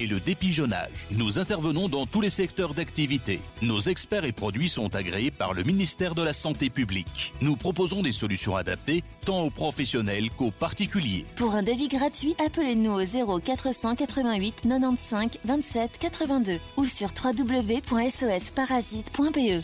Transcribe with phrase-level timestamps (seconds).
[0.00, 1.06] et le dépigeonnage.
[1.10, 3.42] Nous intervenons dans tous les secteurs d'activité.
[3.60, 7.34] Nos experts et produits sont agréés par le ministère de la Santé publique.
[7.42, 11.26] Nous proposons des solutions adaptées tant aux professionnels qu'aux particuliers.
[11.36, 19.62] Pour un devis gratuit, appelez-nous au 0 488 95 27 82 ou sur www.sosparasite.be.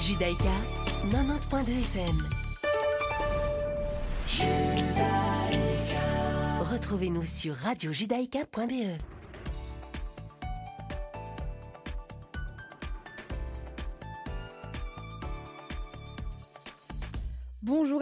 [0.00, 0.71] Judaïka
[1.12, 2.16] 90.2 FM.
[6.72, 9.11] Retrouvez-nous sur radiojudaïka.be.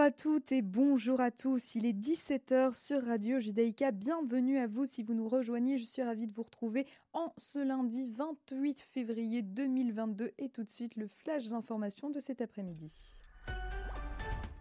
[0.00, 1.74] Bonjour à toutes et bonjour à tous.
[1.74, 3.90] Il est 17h sur Radio Judaïka.
[3.90, 5.76] Bienvenue à vous si vous nous rejoignez.
[5.76, 10.70] Je suis ravie de vous retrouver en ce lundi 28 février 2022 et tout de
[10.70, 12.90] suite le flash d'information de cet après-midi.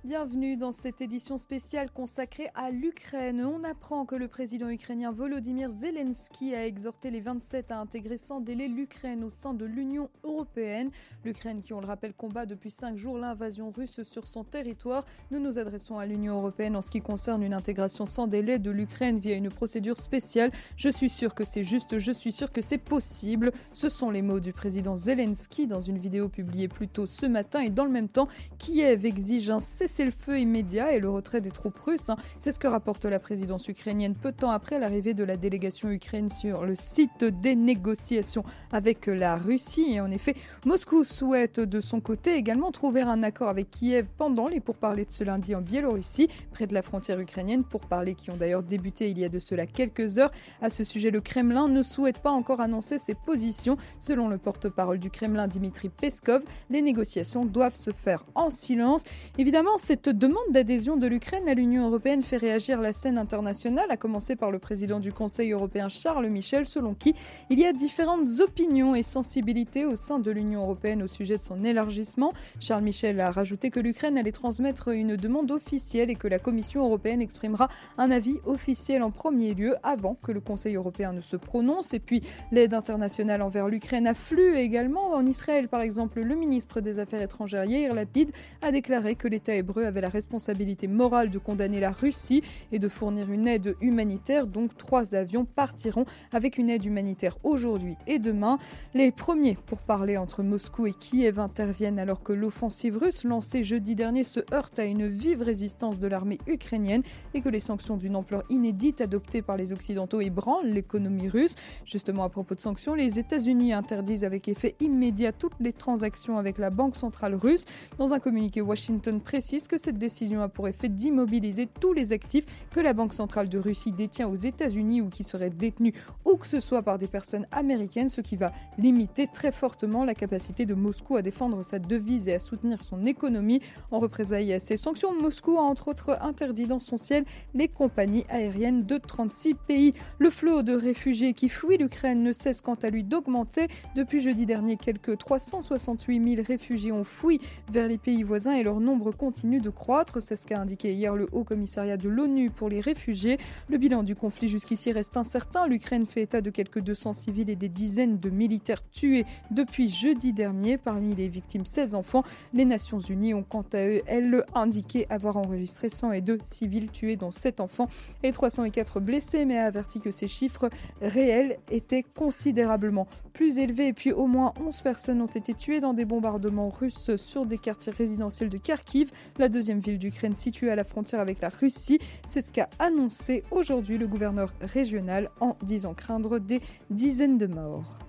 [0.05, 3.43] Bienvenue dans cette édition spéciale consacrée à l'Ukraine.
[3.43, 8.39] On apprend que le président ukrainien Volodymyr Zelensky a exhorté les 27 à intégrer sans
[8.39, 10.89] délai l'Ukraine au sein de l'Union européenne.
[11.25, 15.05] L'Ukraine qui, on le rappelle, combat depuis cinq jours l'invasion russe sur son territoire.
[15.31, 18.71] Nous nous adressons à l'Union européenne en ce qui concerne une intégration sans délai de
[18.71, 20.53] l'Ukraine via une procédure spéciale.
[20.77, 23.51] Je suis sûr que c'est juste, je suis sûr que c'est possible.
[23.73, 27.59] Ce sont les mots du président Zelensky dans une vidéo publiée plus tôt ce matin
[27.59, 31.09] et dans le même temps, Kiev exige un cessez c'est le feu immédiat et le
[31.09, 32.09] retrait des troupes russes.
[32.09, 32.17] Hein.
[32.37, 35.89] C'est ce que rapporte la présidence ukrainienne peu de temps après l'arrivée de la délégation
[35.89, 39.93] ukrainienne sur le site des négociations avec la Russie.
[39.93, 44.47] Et en effet, Moscou souhaite de son côté également trouver un accord avec Kiev pendant
[44.47, 48.37] les pourparlers de ce lundi en Biélorussie, près de la frontière ukrainienne, pourparlers qui ont
[48.37, 50.31] d'ailleurs débuté il y a de cela quelques heures.
[50.61, 53.77] À ce sujet, le Kremlin ne souhaite pas encore annoncer ses positions.
[53.99, 59.03] Selon le porte-parole du Kremlin, Dimitri Peskov, les négociations doivent se faire en silence.
[59.37, 63.97] Évidemment, cette demande d'adhésion de l'Ukraine à l'Union européenne fait réagir la scène internationale, à
[63.97, 67.15] commencer par le président du Conseil européen Charles Michel, selon qui
[67.49, 71.43] il y a différentes opinions et sensibilités au sein de l'Union européenne au sujet de
[71.43, 72.33] son élargissement.
[72.59, 76.83] Charles Michel a rajouté que l'Ukraine allait transmettre une demande officielle et que la Commission
[76.83, 81.37] européenne exprimera un avis officiel en premier lieu avant que le Conseil européen ne se
[81.37, 81.93] prononce.
[81.93, 85.13] Et puis l'aide internationale envers l'Ukraine afflue également.
[85.13, 89.55] En Israël, par exemple, le ministre des Affaires étrangères Yair Lapid a déclaré que l'État
[89.55, 94.47] hébreu avait la responsabilité morale de condamner la Russie et de fournir une aide humanitaire.
[94.47, 98.57] Donc trois avions partiront avec une aide humanitaire aujourd'hui et demain.
[98.93, 103.95] Les premiers pour parler entre Moscou et Kiev interviennent alors que l'offensive russe lancée jeudi
[103.95, 107.03] dernier se heurte à une vive résistance de l'armée ukrainienne
[107.33, 111.55] et que les sanctions d'une ampleur inédite adoptées par les Occidentaux ébranlent l'économie russe.
[111.85, 116.57] Justement, à propos de sanctions, les États-Unis interdisent avec effet immédiat toutes les transactions avec
[116.57, 117.65] la Banque centrale russe.
[117.97, 122.45] Dans un communiqué, Washington précise que cette décision a pour effet d'immobiliser tous les actifs
[122.71, 125.93] que la Banque centrale de Russie détient aux États-Unis ou qui seraient détenus
[126.25, 130.13] où que ce soit par des personnes américaines, ce qui va limiter très fortement la
[130.13, 133.61] capacité de Moscou à défendre sa devise et à soutenir son économie.
[133.91, 138.25] En représailles à ces sanctions, Moscou a entre autres interdit dans son ciel les compagnies
[138.29, 139.93] aériennes de 36 pays.
[140.19, 143.67] Le flot de réfugiés qui fuient l'Ukraine ne cesse quant à lui d'augmenter.
[143.95, 147.39] Depuis jeudi dernier, quelques 368 000 réfugiés ont fui
[147.71, 150.21] vers les pays voisins et leur nombre continue de croître.
[150.21, 153.39] C'est ce qu'a indiqué hier le Haut Commissariat de l'ONU pour les réfugiés.
[153.69, 155.65] Le bilan du conflit jusqu'ici reste incertain.
[155.65, 160.31] L'Ukraine fait état de quelques 200 civils et des dizaines de militaires tués depuis jeudi
[160.31, 160.77] dernier.
[160.77, 162.23] Parmi les victimes, 16 enfants.
[162.53, 167.31] Les Nations Unies ont quant à eux, elles, indiqué avoir enregistré 102 civils tués, dont
[167.31, 167.87] 7 enfants
[168.21, 170.69] et 304 blessés, mais a averti que ces chiffres
[171.01, 173.07] réels étaient considérablement
[173.39, 173.87] plus élevés.
[173.87, 177.57] Et puis au moins 11 personnes ont été tuées dans des bombardements russes sur des
[177.57, 179.11] quartiers résidentiels de Kharkiv.
[179.37, 181.99] La deuxième ville d'Ukraine située à la frontière avec la Russie.
[182.27, 187.99] C'est ce qu'a annoncé aujourd'hui le gouverneur régional en disant craindre des dizaines de morts.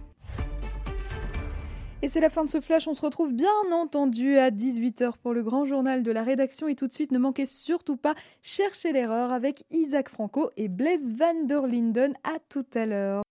[2.02, 2.88] Et c'est la fin de ce flash.
[2.88, 6.66] On se retrouve bien entendu à 18h pour le grand journal de la rédaction.
[6.66, 11.12] Et tout de suite, ne manquez surtout pas Chercher l'erreur avec Isaac Franco et Blaise
[11.12, 12.14] Van der Linden.
[12.25, 13.22] À tout à l'heure.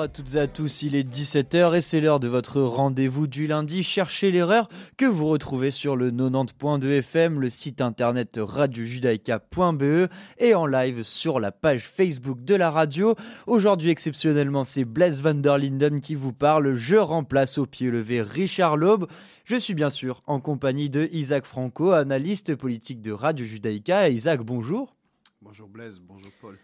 [0.00, 3.46] À toutes et à tous, il est 17h et c'est l'heure de votre rendez-vous du
[3.46, 3.82] lundi.
[3.82, 10.08] Cherchez l'erreur que vous retrouvez sur le 90.2 FM, le site internet radiojudaïka.be
[10.38, 13.14] et en live sur la page Facebook de la radio.
[13.46, 16.76] Aujourd'hui, exceptionnellement, c'est Blaise van der Linden qui vous parle.
[16.76, 19.06] Je remplace au pied levé Richard Laube.
[19.44, 24.08] Je suis bien sûr en compagnie de Isaac Franco, analyste politique de Radio Judaïka.
[24.08, 24.96] Isaac, bonjour.
[25.42, 26.58] Bonjour Blaise, bonjour Paul.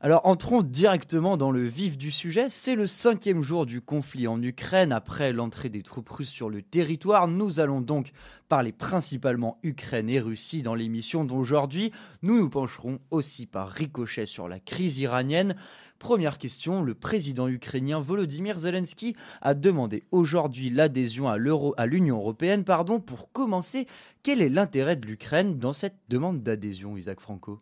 [0.00, 2.48] Alors entrons directement dans le vif du sujet.
[2.48, 6.62] C'est le cinquième jour du conflit en Ukraine après l'entrée des troupes russes sur le
[6.62, 7.26] territoire.
[7.26, 8.12] Nous allons donc
[8.48, 11.90] parler principalement Ukraine et Russie dans l'émission d'aujourd'hui.
[12.22, 15.56] Nous nous pencherons aussi par ricochet sur la crise iranienne.
[15.98, 22.62] Première question, le président ukrainien Volodymyr Zelensky a demandé aujourd'hui l'adhésion à l'Union européenne.
[22.62, 23.88] Pardon, pour commencer,
[24.22, 27.60] quel est l'intérêt de l'Ukraine dans cette demande d'adhésion, Isaac Franco?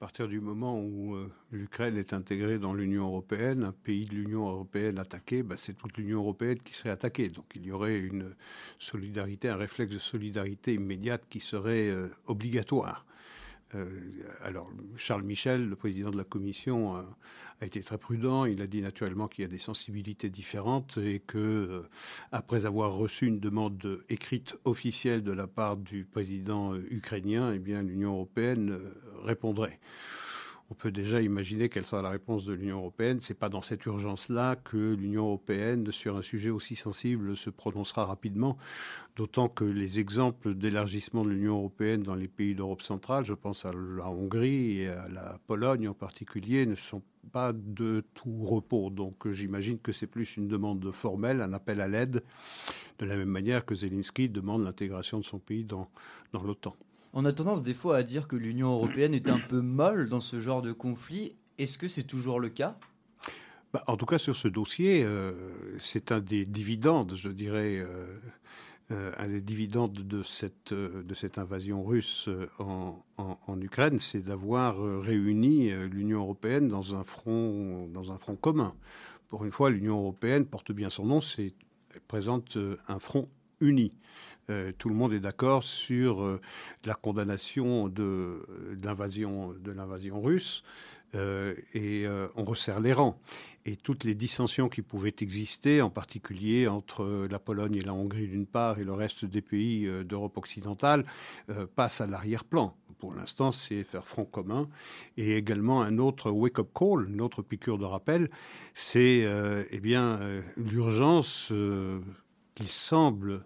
[0.00, 4.14] À partir du moment où euh, l'Ukraine est intégrée dans l'Union européenne, un pays de
[4.14, 7.28] l'Union européenne attaqué, bah, c'est toute l'Union européenne qui serait attaquée.
[7.28, 8.34] Donc il y aurait une
[8.78, 13.04] solidarité, un réflexe de solidarité immédiate qui serait euh, obligatoire.
[13.74, 13.86] Euh,
[14.42, 17.04] alors, Charles Michel, le président de la Commission, a,
[17.62, 18.46] été très prudent.
[18.46, 21.88] Il a dit naturellement qu'il y a des sensibilités différentes et que, euh,
[22.32, 27.58] après avoir reçu une demande écrite officielle de la part du président euh, ukrainien, eh
[27.58, 28.80] bien, l'Union européenne
[29.24, 29.78] répondrait
[30.70, 33.20] on peut déjà imaginer quelle sera la réponse de l'Union européenne.
[33.20, 37.50] Ce n'est pas dans cette urgence-là que l'Union européenne, sur un sujet aussi sensible, se
[37.50, 38.56] prononcera rapidement,
[39.16, 43.66] d'autant que les exemples d'élargissement de l'Union européenne dans les pays d'Europe centrale, je pense
[43.66, 47.02] à la Hongrie et à la Pologne en particulier, ne sont
[47.32, 48.90] pas de tout repos.
[48.90, 52.22] Donc j'imagine que c'est plus une demande formelle, un appel à l'aide,
[52.98, 55.90] de la même manière que Zelensky demande l'intégration de son pays dans,
[56.32, 56.76] dans l'OTAN.
[57.12, 60.20] On a tendance des fois à dire que l'Union européenne est un peu molle dans
[60.20, 61.34] ce genre de conflit.
[61.58, 62.78] Est-ce que c'est toujours le cas?
[63.72, 65.32] Bah, En tout cas, sur ce dossier, euh,
[65.80, 68.06] c'est un des dividendes, je dirais, euh,
[68.92, 70.72] euh, un des dividendes de cette,
[71.36, 72.28] invasion russe
[72.60, 78.74] en, en Ukraine, c'est d'avoir réuni l'Union européenne dans un, front, dans un front commun.
[79.28, 81.54] Pour une fois, l'Union européenne porte bien son nom, c'est
[82.06, 83.28] présente un front
[83.60, 83.92] uni.
[84.50, 86.40] Euh, tout le monde est d'accord sur euh,
[86.84, 88.44] la condamnation de,
[88.82, 90.62] l'invasion russe.
[91.16, 92.06] Euh, et
[92.36, 93.18] on resserre les rangs.
[93.66, 98.28] Et toutes les dissensions qui pouvaient exister, en particulier entre la Pologne et la Hongrie
[98.28, 101.04] d'une part et le reste des pays d'Europe occidentale,
[101.74, 102.76] passent à l'arrière-plan.
[103.00, 104.68] Pour l'instant, c'est faire front commun.
[105.16, 108.30] Et également un autre wake-up call, une autre piqûre de rappel,
[108.72, 109.26] c'est
[109.70, 110.20] eh bien
[110.56, 111.52] l'urgence
[112.54, 113.44] qui semble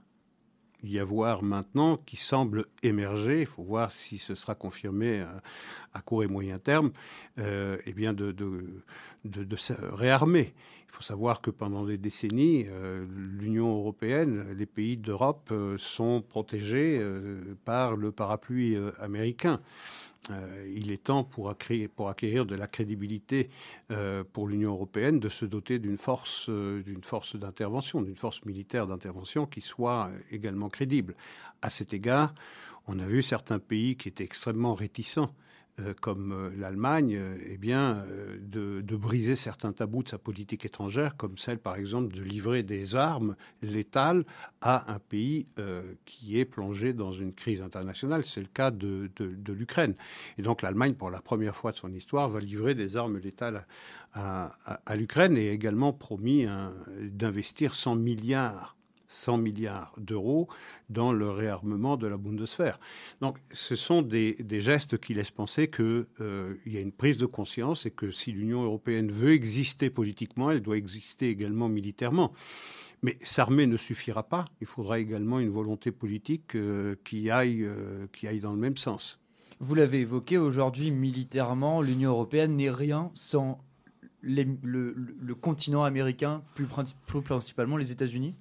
[0.85, 5.25] y avoir maintenant qui semble émerger, il faut voir si ce sera confirmé
[5.93, 6.93] à, court et moyen terme,
[7.39, 10.53] euh, eh bien de, de, se réarmer.
[10.89, 13.05] Il faut savoir que pendant des décennies, euh,
[13.39, 17.05] l'Union européenne, les pays d'Europe euh, sont protégés
[17.65, 19.61] par le parapluie américain.
[20.31, 23.51] Euh, il est temps pour acquérir, de la crédibilité
[23.91, 28.45] euh, pour l'Union européenne de se doter d'une force, euh, d'une force d'intervention, d'une force
[28.45, 31.15] militaire d'intervention qui soit également crédible.
[31.61, 32.35] À cet égard,
[32.87, 35.31] on a vu certains pays qui étaient extrêmement réticents
[36.01, 38.05] comme euh, l'Allemagne, euh, eh bien,
[38.41, 42.95] de, briser certains tabous de sa politique étrangère, comme celle, par exemple, de livrer des
[42.95, 44.25] armes létales
[44.61, 45.49] à un pays
[46.05, 48.25] qui est plongé dans une crise internationale.
[48.25, 49.11] C'est le cas de,
[49.49, 49.95] l'Ukraine.
[50.39, 53.67] Et donc l'Allemagne, pour la première fois de son histoire, va livrer des armes létales
[54.15, 54.55] à,
[54.87, 56.47] à l'Ukraine et également promis
[57.03, 58.77] d'investir 100 milliards
[59.09, 60.49] 100 milliards d'euros
[60.89, 62.79] dans le réarmement de la Bundeswehr.
[63.21, 67.27] Donc ce sont des, gestes qui laissent penser qu'il euh, y a une prise de
[67.27, 72.33] conscience et que si l'Union européenne veut exister politiquement, elle doit exister également militairement.
[73.03, 74.47] Mais s'armer ne suffira pas.
[74.61, 78.79] Il faudra également une volonté politique euh, qui, aille, euh, qui aille dans le même
[78.79, 79.21] sens.
[79.61, 83.61] Vous l'avez évoqué, aujourd'hui, militairement, l'Union européenne n'est rien sans
[84.23, 86.67] le, continent américain, plus
[87.23, 88.35] principalement les États-Unis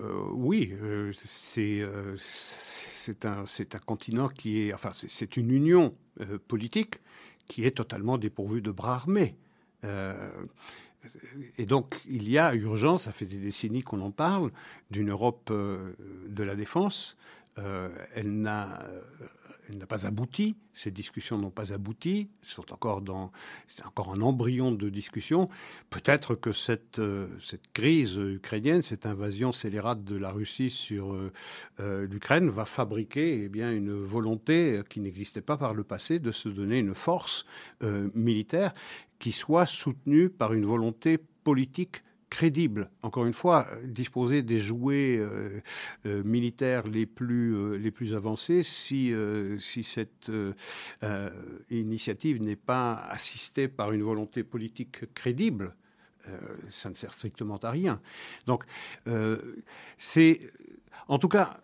[0.00, 1.12] euh, oui, euh,
[1.58, 5.94] euh, c'est un, un continent qui est, enfin, c'est une union
[6.48, 6.96] politique
[7.46, 9.34] qui est totalement dépourvue de bras armés.
[11.58, 14.50] et donc, il y a urgence, ça fait des décennies qu'on en parle,
[14.90, 17.16] d'une Europe de la défense.
[17.56, 18.86] elle n'a
[19.78, 20.54] n'a pas abouti.
[20.74, 22.28] Ces discussions n'ont pas abouti.
[22.42, 23.30] Sont encore dans,
[23.66, 25.46] c'est encore un embryon de discussion.
[25.90, 27.28] Peut-être que cette, euh,
[27.72, 31.32] crise ukrainienne, cette invasion scélérate de la Russie sur euh,
[31.80, 36.32] euh, l'Ukraine, va fabriquer eh bien une volonté qui n'existait pas par le passé de
[36.32, 37.44] se donner une force
[38.14, 38.74] militaire
[39.18, 42.02] qui soit soutenue par une volonté politique
[42.32, 42.90] crédible.
[43.02, 45.20] Encore une fois, disposer des jouets
[46.04, 49.12] militaires les plus, les plus avancés si,
[49.58, 50.32] si cette
[51.70, 55.74] initiative n'est pas assistée par une volonté politique crédible.
[56.70, 58.00] ça ne sert strictement à rien.
[58.46, 58.64] Donc,
[59.98, 60.40] c'est
[61.08, 61.60] en tout cas,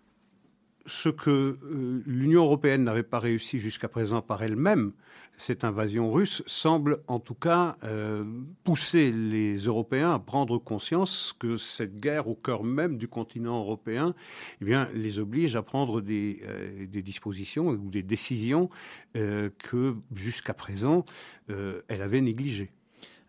[0.89, 4.93] ce que euh, l'Union européenne n'avait pas réussi jusqu'à présent par elle-même,
[5.38, 8.25] cette invasion russe, semble en tout cas euh,
[8.64, 14.14] pousser les Européens à prendre conscience que cette guerre au cœur même du continent européen
[14.61, 18.68] eh les oblige à prendre des, euh, des dispositions ou des décisions
[19.14, 21.04] que jusqu'à présent
[21.49, 22.71] elle avait négligées.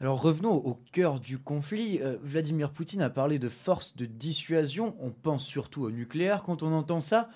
[0.01, 1.99] Alors revenons au cœur du conflit.
[2.21, 4.95] Vladimir Poutine a parlé de force de dissuasion.
[4.99, 7.29] On pense surtout au nucléaire quand on entend ça.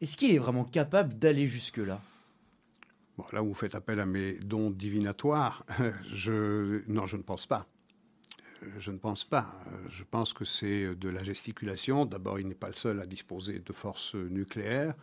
[0.00, 2.00] Est-ce qu'il est vraiment capable d'aller jusque-là?
[3.16, 5.64] Bon, Là vous faites appel à mes dons divinatoires,
[6.12, 6.82] je...
[6.88, 7.66] non, je ne pense pas.
[8.78, 9.54] Je ne pense pas.
[9.90, 12.06] Je pense que c'est de la gesticulation.
[12.06, 14.94] D'abord, il n'est pas le seul à disposer de forces nucléaires.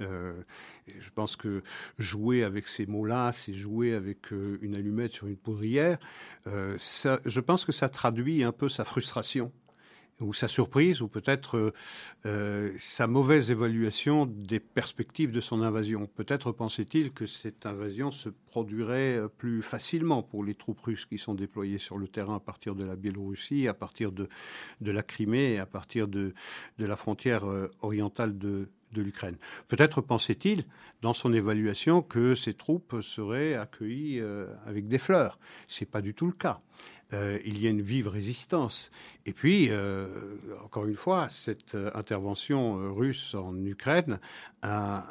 [0.00, 0.42] Euh,
[0.86, 1.62] je pense que
[1.98, 5.98] jouer avec ces mots-là, c'est jouer avec euh, une allumette sur une poudrière.
[6.46, 9.52] Euh, je pense que ça traduit un peu sa frustration
[10.20, 11.72] ou sa surprise, ou peut-être euh,
[12.26, 16.06] euh, sa mauvaise évaluation des perspectives de son invasion.
[16.06, 21.18] Peut-être pensait-il que cette invasion se produirait euh, plus facilement pour les troupes russes qui
[21.18, 24.28] sont déployées sur le terrain à partir de la Biélorussie, à partir de,
[24.80, 26.32] la Crimée à partir de,
[26.78, 27.44] la frontière
[27.82, 29.36] orientale de, de l'Ukraine.
[29.68, 30.64] Peut-être pensait-il,
[31.02, 34.22] dans son évaluation, que ces troupes seraient accueillies
[34.66, 35.38] avec des fleurs.
[35.66, 36.60] Ce n'est pas du tout le cas.
[37.14, 38.90] Euh, il y a une vive résistance.
[39.26, 40.06] Et puis, euh,
[40.64, 44.18] encore une fois, cette euh, intervention russe en Ukraine
[44.62, 45.04] a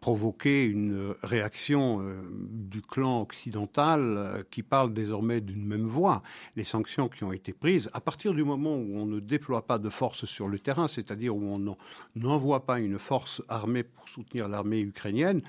[0.00, 2.00] provoqué une réaction
[2.48, 6.22] du clan occidental qui parle désormais d'une même voix.
[6.54, 9.80] Les sanctions qui ont été prises, à partir du moment où on ne déploie pas
[9.80, 11.76] de force sur le terrain, c'est-à-dire où on
[12.14, 15.40] n'envoie pas une force armée pour soutenir l'armée ukrainienne,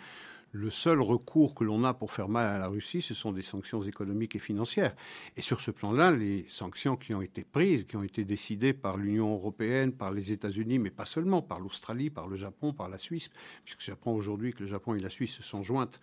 [0.52, 3.42] le seul recours que l'on a pour faire mal à la Russie, ce sont des
[3.42, 4.96] sanctions économiques et financières.
[5.38, 8.98] Et sur ce plan-là, les sanctions qui ont été prises, qui ont été décidées par
[8.98, 12.98] l'Union européenne, par les États-Unis, mais pas seulement, par l'Australie, par le Japon, par la
[12.98, 13.30] Suisse,
[13.64, 16.00] puisque j'apprends aujourd'hui que le Japon et la Suisse se sont jointes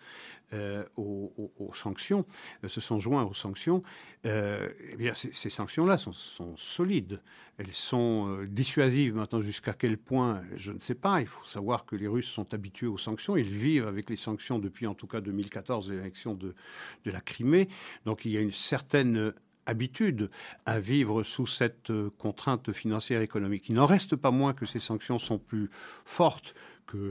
[0.53, 2.25] euh, aux, sanctions,
[2.63, 3.83] euh, se sont joints aux sanctions,
[4.25, 7.21] euh, eh bien ces, sanctions-là sont, sont, solides.
[7.59, 11.19] Elles sont dissuasives maintenant jusqu'à quel point, je ne sais pas.
[11.19, 13.35] Il faut savoir que les Russes sont habitués aux sanctions.
[13.35, 16.55] Ils vivent avec les sanctions depuis en tout cas 2014, l'élection de,
[17.03, 17.67] de la Crimée.
[18.05, 19.33] Donc il y a une certaine
[19.65, 20.29] habitude
[20.65, 23.69] à vivre sous cette contrainte financière économique.
[23.69, 25.69] Il n'en reste pas moins que ces sanctions sont plus
[26.05, 26.55] fortes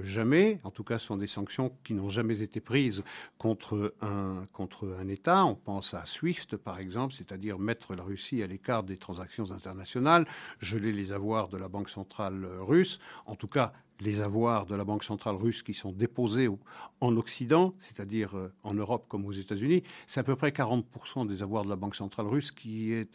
[0.02, 0.60] jamais.
[0.64, 3.02] En tout cas, ce sont des sanctions qui n'ont jamais été prises
[3.38, 5.44] contre un, contre un État.
[5.44, 10.26] On pense à SWIFT, par exemple, c'est-à-dire mettre la Russie à l'écart des transactions internationales,
[10.60, 12.98] geler les avoirs de la Banque centrale russe.
[13.26, 16.48] En tout cas, les avoirs de la Banque centrale russe qui sont déposés
[17.00, 21.42] en Occident, c'est-à-dire euh, en Europe comme aux États-Unis, c'est à peu près 40% des
[21.42, 23.06] avoirs de la Banque centrale russe qui,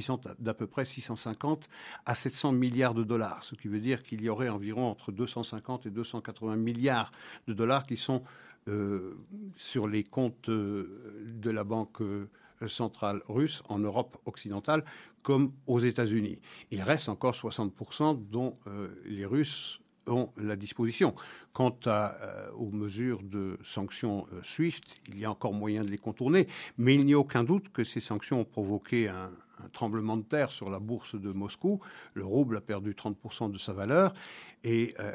[0.00, 1.68] sont d'à peu près 650
[2.06, 5.86] à 700 milliards de dollars, ce qui veut dire qu'il y aurait environ entre 250
[5.86, 7.12] et 280 milliards
[7.46, 8.22] de dollars qui sont
[8.68, 9.16] euh,
[9.56, 12.02] sur les comptes euh, de la Banque
[12.66, 14.84] centrale russe en Europe occidentale
[15.22, 16.38] comme aux États-Unis.
[16.70, 18.58] Il reste encore 60% dont
[19.06, 21.14] les Russes ont la disposition.
[21.52, 25.98] Quant euh, aux mesures de sanctions euh, SWIFT, il y a encore moyen de les
[25.98, 26.46] contourner,
[26.78, 29.30] mais il n'y a aucun doute que ces sanctions ont provoqué un,
[29.64, 31.80] un tremblement de terre sur la bourse de Moscou.
[32.14, 34.14] Le rouble a perdu 30% de sa valeur
[34.62, 35.12] et euh,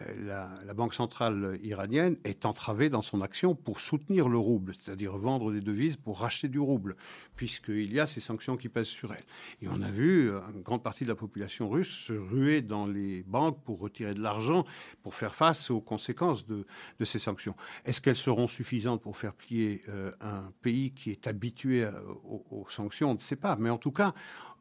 [0.65, 5.53] la, Banque centrale iranienne est entravée dans son action pour soutenir le rouble, c'est-à-dire vendre
[5.53, 6.97] des devises pour racheter du rouble,
[7.37, 9.23] puisqu'il y a ces sanctions qui pèsent sur elle.
[9.61, 12.85] Et on a vu euh, une grande partie de la population russe se ruer dans
[12.85, 14.65] les banques pour retirer de l'argent,
[15.01, 16.65] pour faire face aux conséquences de,
[17.03, 17.55] ces sanctions.
[17.85, 21.87] Est-ce qu'elles seront suffisantes pour faire plier euh, un pays qui est habitué
[22.25, 23.11] aux, aux sanctions?
[23.11, 23.55] On ne sait pas.
[23.55, 24.13] Mais en tout cas,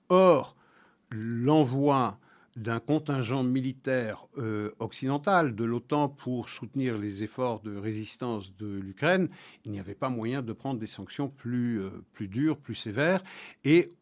[0.09, 0.57] Or,
[1.11, 2.19] l'envoi
[2.57, 9.29] d'un contingent militaire euh, occidental de l'OTAN pour soutenir les efforts de résistance de l'Ukraine,
[9.65, 13.23] il n'y avait pas moyen de prendre des sanctions plus, euh, plus dures, plus sévères
[13.65, 13.93] et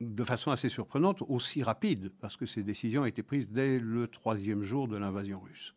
[0.00, 4.08] de façon assez surprenante, aussi rapide, parce que ces décisions ont été prises dès le
[4.08, 5.74] troisième jour de l'invasion russe.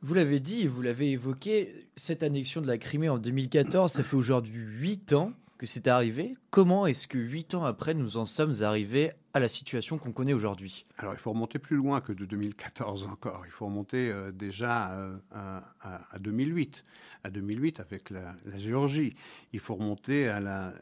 [0.00, 4.16] Vous l'avez dit, vous l'avez évoqué, cette annexion de la Crimée en 2014, ça fait
[4.16, 6.36] aujourd'hui huit ans que c'est arrivé.
[6.50, 10.10] Comment est-ce que huit ans après, nous en sommes arrivés à à la situation qu'on
[10.10, 10.84] connaît aujourd'hui?
[10.98, 13.42] Alors il faut remonter plus loin que de 2014 encore.
[13.46, 16.84] Il faut remonter euh, déjà euh, à, 2008.
[17.22, 19.14] À 2008 avec la, Géorgie.
[19.52, 20.74] Il faut remonter à la,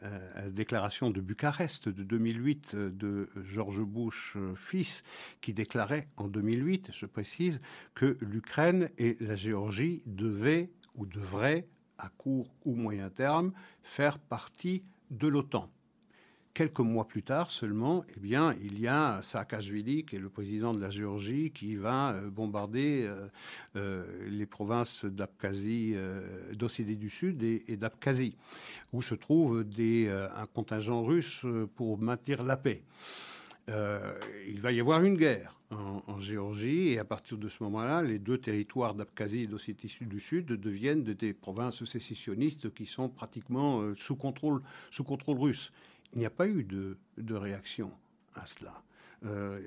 [0.49, 5.03] déclaration de Bucarest de 2008 de George Bush fils
[5.41, 7.61] qui déclarait en 2008, je précise,
[7.93, 11.67] que l'Ukraine et la Géorgie devaient ou devraient
[11.97, 13.51] à court ou moyen terme
[13.83, 15.69] faire partie de l'OTAN
[16.57, 20.73] quelques mois plus tard seulement, eh bien, il y a Saakashvili, qui est le président
[20.73, 23.27] de la Géorgie, qui va euh, bombarder euh,
[23.75, 25.95] euh, les provinces d'Abkhazie,
[26.57, 28.35] d'Ossétie du Sud et, d'Abkhazie,
[28.91, 32.81] où se trouve des, un contingent russe pour maintenir la paix.
[33.67, 38.19] Il va y avoir une guerre en, Géorgie et à partir de ce moment-là, les
[38.19, 44.15] deux territoires d'Abkhazie et d'Ossétie du Sud deviennent des provinces sécessionnistes qui sont pratiquement sous,
[44.15, 45.71] contrôle, sous contrôle russe.
[46.13, 46.97] Il n'y a pas eu de,
[47.33, 47.91] réaction
[48.35, 48.81] à cela.
[49.25, 49.59] Euh,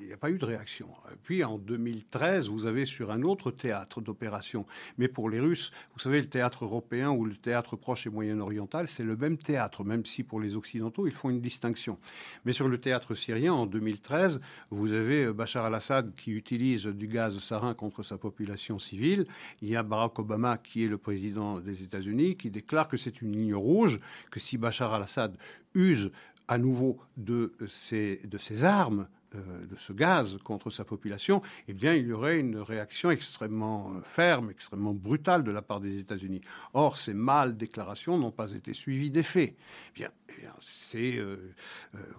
[0.00, 0.88] il n'y a pas eu de réaction.
[1.24, 4.64] Puis en 2013, vous avez sur un autre théâtre d'opération,
[4.96, 8.86] mais pour les Russes, vous savez, le théâtre européen ou le théâtre proche et moyen-oriental,
[8.86, 11.98] c'est le même théâtre, même si pour les Occidentaux, ils font une distinction.
[12.44, 17.06] Mais sur le théâtre syrien, en 2013, vous avez euh, Bachar al-Assad qui utilise du
[17.06, 19.26] gaz sarin contre sa population civile.
[19.60, 23.20] Il y a Barack Obama, qui est le président des États-Unis, qui déclare que c'est
[23.20, 25.36] une ligne rouge, que si Bachar al-Assad
[25.74, 26.10] use
[26.48, 28.20] à nouveau de ces,
[28.64, 33.10] armes, euh, de ce gaz contre sa population, eh bien, il y aurait une réaction
[33.10, 36.42] extrêmement euh, ferme, extrêmement brutale de la part des États-Unis.
[36.74, 39.56] Or, ces mâles déclarations n'ont pas été suivies d'effet.
[39.90, 41.54] Eh bien, eh c'est euh,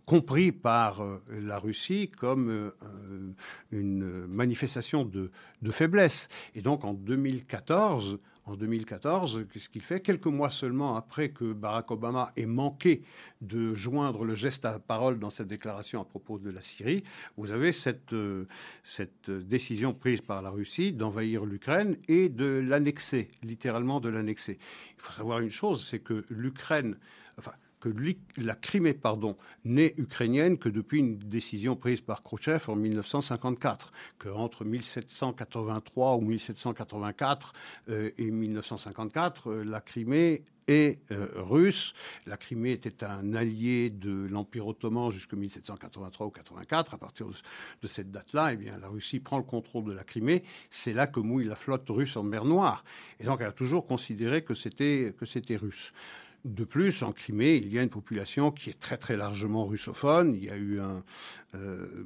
[0.05, 2.71] compris par la Russie comme
[3.71, 6.29] une manifestation de, de, faiblesse.
[6.55, 9.47] Et donc, en 2014, en 2014.
[9.51, 9.99] Qu'est-ce qu'il fait?
[10.01, 13.03] Quelques mois seulement après que Barack Obama ait manqué
[13.41, 17.03] de joindre le geste à la parole dans cette déclaration à propos de la Syrie,
[17.37, 18.47] vous avez cette, euh,
[18.83, 24.57] cette décision prise par la Russie d'envahir l'Ukraine et de l'annexer, littéralement de l'annexer.
[24.97, 26.97] Il faut savoir une chose, c'est que l'Ukraine,
[27.85, 33.91] que la Crimée pardon, n'est ukrainienne que depuis une décision prise par Khrouchtchev en 1954,
[34.17, 37.53] qu'entre 1783 ou 1784
[37.89, 41.93] euh, et 1954, euh, la Crimée est euh, russe.
[42.25, 46.95] La Crimée était un allié de l'Empire ottoman jusqu'en 1783 ou 84.
[46.95, 50.43] À partir de, cette date-là, eh bien, la Russie prend le contrôle de la Crimée.
[50.71, 52.83] C'est là que mouille la flotte russe en mer Noire.
[53.19, 55.13] Et donc, elle a toujours considéré que c'était
[55.55, 55.91] russe.
[56.45, 60.31] De plus, en Crimée, il y a une population qui est très très largement russophone.
[60.31, 61.03] Il y a eu un,
[61.55, 62.05] euh,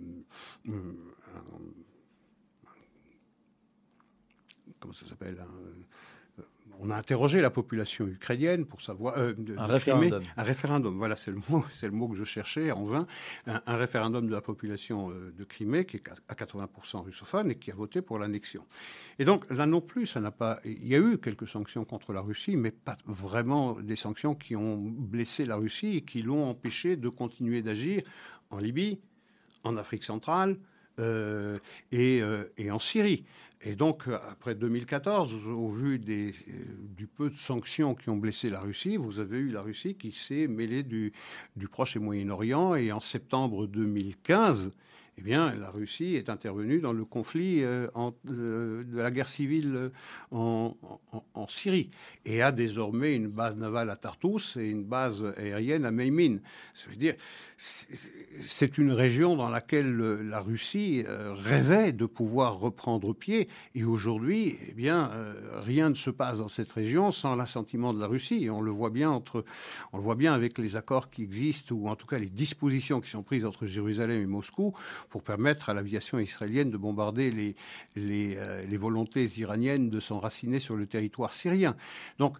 [4.80, 5.44] comment ça s'appelle
[6.82, 9.18] on a interrogé la population ukrainienne pour savoir.
[9.18, 10.24] Euh, un référendum.
[10.38, 13.06] un référendum, voilà, c'est le mot, c'est le mot que je cherchais en vain.
[13.46, 17.72] Un, référendum de la population euh, de Crimée qui est à 80% russophone et qui
[17.72, 18.66] a voté pour l'annexion.
[19.20, 20.60] Et donc là non plus, ça n'a pas.
[20.64, 24.56] Il y a eu quelques sanctions contre la Russie, mais pas vraiment des sanctions qui
[24.56, 28.02] ont blessé la Russie et qui l'ont empêché de continuer d'agir
[28.52, 29.00] en Libye,
[29.64, 30.58] en Afrique centrale
[31.00, 31.60] euh,
[31.92, 32.22] et,
[32.58, 33.26] et en Syrie.
[33.62, 36.34] Et donc, après 2014, au vu des,
[36.96, 40.12] du peu de sanctions qui ont blessé la Russie, vous avez eu la Russie qui
[40.12, 41.12] s'est mêlée du,
[41.58, 42.76] du Proche et Moyen-Orient.
[42.76, 44.72] Et en septembre 2015,
[45.20, 49.76] eh bien, la Russie est intervenue dans le conflit euh, euh, de la guerre civile
[49.76, 49.90] euh,
[50.32, 50.78] en,
[51.50, 51.90] Syrie
[52.26, 56.38] et a désormais une base navale à Tartous et une base aérienne à Meymin.
[56.74, 57.16] Ça veut dire,
[57.58, 64.74] c'est une région dans laquelle la Russie rêvait de pouvoir reprendre pied et aujourd'hui, eh
[64.74, 65.12] bien,
[65.64, 68.48] rien ne se passe dans cette région sans l'assentiment de la Russie.
[68.52, 69.44] On le voit bien entre,
[69.92, 73.02] on le voit bien avec les accords qui existent ou en tout cas les dispositions
[73.02, 74.76] qui sont prises entre Jérusalem et Moscou
[75.10, 77.56] pour permettre à l'aviation israélienne de bombarder les,
[77.98, 81.76] euh, les volontés iraniennes de s'enraciner sur le territoire syrien.
[82.18, 82.38] Donc,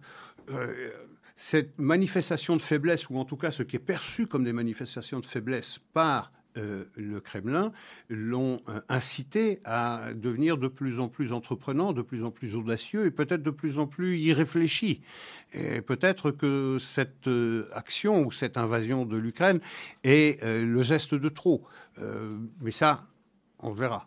[0.50, 0.90] euh,
[1.36, 5.20] cette manifestation de faiblesse, ou en tout cas ce qui est perçu comme des manifestations
[5.20, 7.72] de faiblesse par euh, le Kremlin
[8.08, 13.10] l'ont incité à devenir de plus en plus entreprenant, de plus en plus audacieux et
[13.10, 15.02] peut-être de plus en plus irréfléchi.
[15.52, 17.28] Et peut-être que cette
[17.72, 19.60] action ou cette invasion de l'Ukraine
[20.04, 21.64] est le geste de trop.
[21.98, 23.06] Euh, mais ça,
[23.58, 24.06] on verra.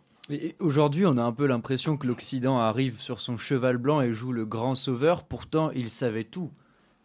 [0.58, 4.32] Aujourd'hui, on a un peu l'impression que l'Occident arrive sur son cheval blanc et joue
[4.32, 5.24] le grand sauveur.
[5.24, 6.50] Pourtant, il savait tout.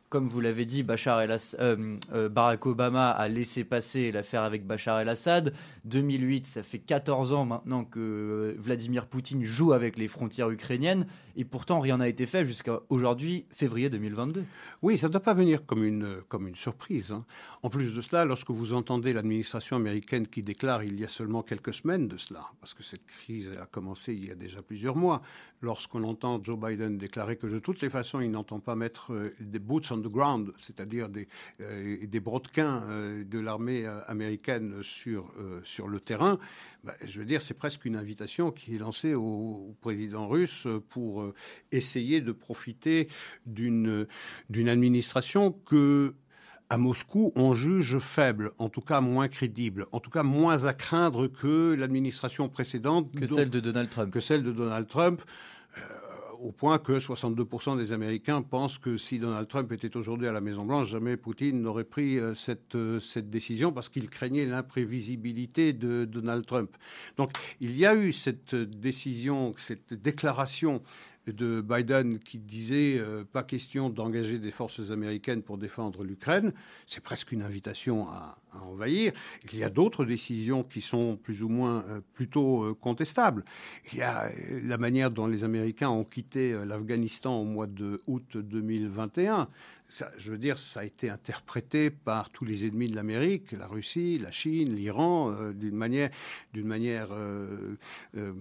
[0.09, 4.65] Comme vous l'avez dit, Bachar el euh, euh, Barack Obama a laissé passer l'affaire avec
[4.65, 5.53] Bachar el-Assad.
[5.85, 11.05] 2008, ça fait 14 ans maintenant que euh, Vladimir Poutine joue avec les frontières ukrainiennes,
[11.35, 14.43] et pourtant rien n'a été fait jusqu'à aujourd'hui, février 2022.
[14.81, 17.11] Oui, ça ne doit pas venir comme une, comme une surprise.
[17.11, 17.23] Hein.
[17.61, 21.43] En plus de cela, lorsque vous entendez l'administration américaine qui déclare il y a seulement
[21.43, 24.95] quelques semaines de cela, parce que cette crise a commencé il y a déjà plusieurs
[24.95, 25.21] mois,
[25.61, 29.59] lorsqu'on entend Joe Biden déclarer que de toutes les façons, il n'entend pas mettre des
[29.59, 31.27] boots on the ground, c'est-à-dire des,
[31.61, 35.31] euh, des brodequins euh, de l'armée euh, américaine sur,
[35.63, 36.39] sur le terrain,
[36.83, 41.33] bah, je veux dire, c'est presque une invitation qui est lancée au, président russe pour
[41.71, 43.07] essayer de profiter
[43.45, 44.07] d'une
[44.67, 46.13] administration que
[46.69, 50.73] à Moscou, on juge faible, en tout cas moins crédible, en tout cas moins à
[50.73, 53.11] craindre que l'administration précédente.
[53.11, 54.13] Que celle de Donald Trump.
[54.13, 55.21] Que celle de Donald Trump
[56.41, 60.41] au point que 62% des Américains pensent que si Donald Trump était aujourd'hui à la
[60.41, 66.05] Maison-Blanche, jamais Poutine n'aurait pris euh, cette, euh, cette décision parce qu'il craignait l'imprévisibilité de
[66.05, 66.75] Donald Trump.
[67.17, 70.81] Donc il y a eu cette décision, cette déclaration
[71.27, 76.53] de Biden qui disait euh, pas question d'engager des forces américaines pour défendre l'Ukraine,
[76.87, 79.13] c'est presque une invitation à, envahir.
[79.51, 83.43] Il y a d'autres décisions qui sont plus ou moins euh, plutôt euh, contestables.
[83.91, 84.29] Il y a
[84.63, 89.47] la manière dont les Américains ont quitté l'Afghanistan au mois de août 2021
[90.17, 94.19] je veux dire, ça a été interprété par tous les ennemis de l'Amérique, la Russie,
[94.19, 96.11] la Chine, l'Iran, euh, d'une manière,
[97.11, 97.75] euh,
[98.15, 98.33] euh,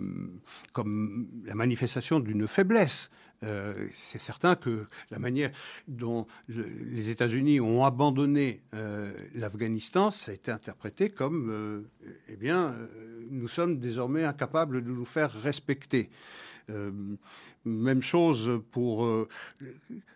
[0.72, 3.10] comme la manifestation d'une faiblesse.
[3.40, 5.52] C'est certain que la manière
[5.86, 8.60] dont les États-Unis ont abandonné
[9.34, 11.86] l'Afghanistan, ça a été interprété comme,
[12.28, 12.74] eh bien,
[13.30, 16.10] nous sommes désormais incapables de nous faire respecter.
[17.64, 19.28] Même chose pour euh,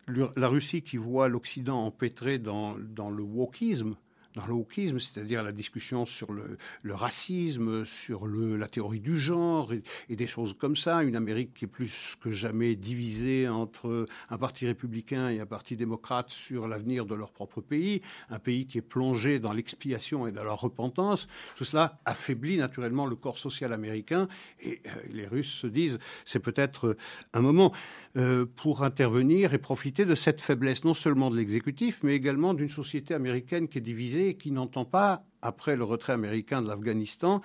[0.08, 3.96] la Russie qui voit l'Occident empêtré dans, dans le wokisme
[4.34, 4.52] dans le
[4.98, 6.56] c'est-à-dire la discussion sur le,
[6.94, 11.02] racisme, sur la théorie du genre et, des choses comme ça.
[11.02, 15.76] Une Amérique qui est plus que jamais divisée entre un parti républicain et un parti
[15.76, 20.32] démocrate sur l'avenir de leur propre pays, un pays qui est plongé dans l'expiation et
[20.32, 21.28] dans la repentance.
[21.56, 24.28] Tout cela affaiblit naturellement le corps social américain
[24.60, 26.96] et euh, les Russes se disent c'est peut-être
[27.32, 27.72] un moment
[28.16, 32.68] euh, pour intervenir et profiter de cette faiblesse non seulement de l'exécutif mais également d'une
[32.68, 37.42] société américaine qui est divisée qui n'entend pas, après le retrait américain de l'Afghanistan,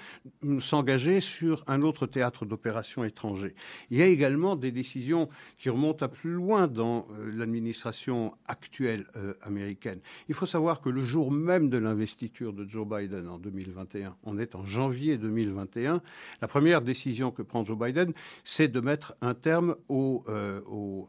[0.59, 3.55] s'engager sur un autre théâtre d'opération étranger.
[3.89, 9.05] Il y a également des décisions qui remontent à plus loin dans euh, l'administration actuelle
[9.15, 9.99] euh, américaine.
[10.29, 14.37] Il faut savoir que le jour même de l'investiture de Joe Biden en 2021, on
[14.37, 16.01] est en janvier 2021,
[16.41, 20.61] la première décision que prend Joe Biden, c'est de mettre un terme au, euh,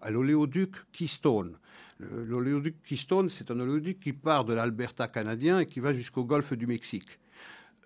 [0.03, 1.59] à l'oléoduc Keystone.
[2.01, 6.53] L'oléoduc Keystone, c'est un oléoduc qui part de l'Alberta canadien et qui va jusqu'au golfe
[6.53, 7.19] du Mexique.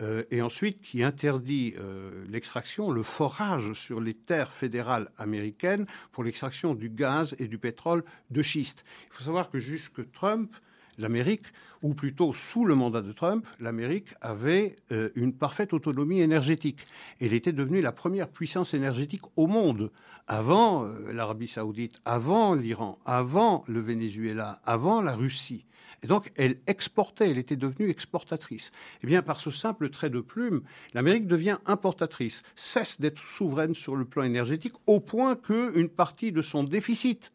[0.01, 6.23] Euh, et ensuite qui interdit euh, l'extraction, le forage sur les terres fédérales américaines pour
[6.23, 8.83] l'extraction du gaz et du pétrole de schiste.
[9.11, 10.55] Il faut savoir que jusque Trump,
[10.97, 11.47] l'Amérique,
[11.81, 16.79] ou plutôt sous le mandat de Trump, l'Amérique avait euh, une parfaite autonomie énergétique.
[17.19, 19.91] Elle était devenue la première puissance énergétique au monde,
[20.27, 25.65] avant euh, l'Arabie saoudite, avant l'Iran, avant le Venezuela, avant la Russie.
[26.03, 28.71] Et donc, elle exportait, elle était devenue exportatrice.
[29.03, 30.61] Eh bien, par ce simple trait de plume,
[30.93, 36.41] l'Amérique devient importatrice, cesse d'être souveraine sur le plan énergétique, au point qu'une partie de
[36.41, 37.31] son déficit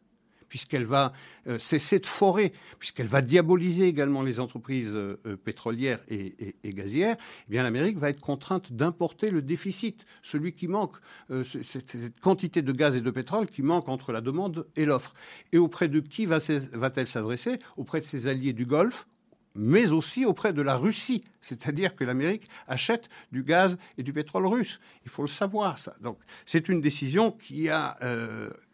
[0.49, 1.13] puisqu'elle va
[1.47, 7.17] euh, cesser de forer, puisqu'elle va diaboliser également les entreprises euh, euh, pétrolières et, gazières,
[7.51, 10.97] eh l'Amérique va être contrainte d'importer le déficit, celui qui manque,
[11.43, 15.15] cette, quantité de gaz et de pétrole qui manque entre la demande et l'offre.
[15.53, 17.59] Et auprès de qui va-t-elle s'adresser?
[17.77, 19.07] Auprès de ses alliés du Golfe,
[19.55, 21.25] mais aussi auprès de la Russie.
[21.41, 24.79] C'est-à-dire que l'Amérique achète du gaz et du pétrole russe.
[25.05, 25.77] Il faut le savoir.
[26.01, 27.99] Donc, c'est une décision qui a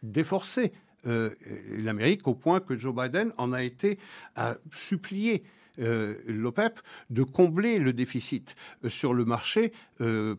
[0.02, 0.72] déforcé
[1.06, 1.30] euh,
[1.70, 3.98] l'Amérique au point que Joe Biden en a été
[4.36, 5.42] à supplier
[5.80, 6.78] euh, l'OPEP
[7.10, 9.72] de combler le déficit euh, sur le marché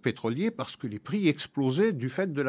[0.02, 2.44] pétrolier parce que les prix explosaient du fait, de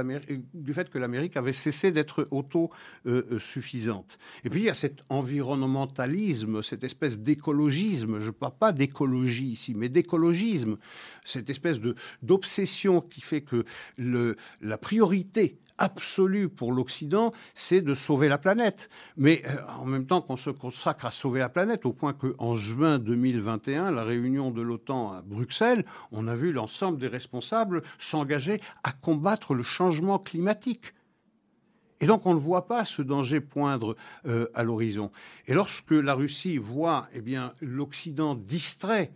[0.54, 4.18] du fait que l'Amérique avait cessé d'être autosuffisante.
[4.42, 9.46] Et puis il y a cet environnementalisme, cette espèce d'écologisme, je ne parle pas d'écologie
[9.46, 10.78] ici, mais d'écologisme,
[11.22, 11.78] cette espèce
[12.22, 13.64] d'obsession qui fait que
[13.98, 18.88] la priorité absolue pour l'Occident, c'est de sauver la planète.
[19.16, 22.54] Mais euh, en même temps qu'on se consacre à sauver la planète, au point qu'en
[22.54, 28.60] juin 2021, la réunion de l'OTAN à Bruxelles, on a vu l'ensemble des responsables s'engager
[28.84, 30.94] à combattre le changement climatique.
[32.00, 35.10] Et donc on ne voit pas ce danger poindre euh, à l'horizon.
[35.46, 37.22] Et lorsque la Russie voit eh
[37.62, 39.12] l'Occident distrait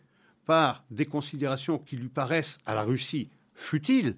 [0.47, 4.17] par des considérations qui lui paraissent à la Russie futiles,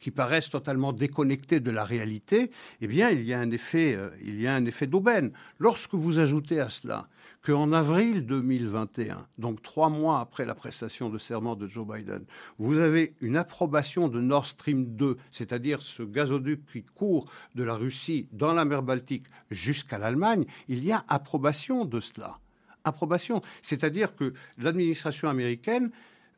[0.00, 4.10] qui paraissent totalement déconnectées de la réalité, eh bien, il y a un effet, euh,
[4.22, 5.32] il y a un effet d'aubaine.
[5.58, 7.08] Lorsque vous ajoutez à cela
[7.44, 12.24] qu'en avril 2021, donc trois mois après la prestation de serment de Joe Biden,
[12.58, 17.74] vous avez une approbation de Nord Stream 2, c'est-à-dire ce gazoduc qui court de la
[17.74, 22.38] Russie dans la mer Baltique jusqu'à l'Allemagne, il y a approbation de cela.
[22.84, 25.90] Approbation, c'est-à-dire que l'administration américaine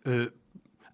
[0.06, 0.30] euh,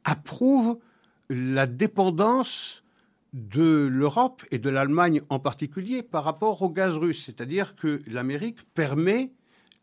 [0.05, 0.79] approuve
[1.29, 2.85] la dépendance
[3.33, 7.25] de l'Europe et de l'Allemagne en particulier par rapport au gaz russe.
[7.25, 9.31] C'est-à-dire que l'Amérique permet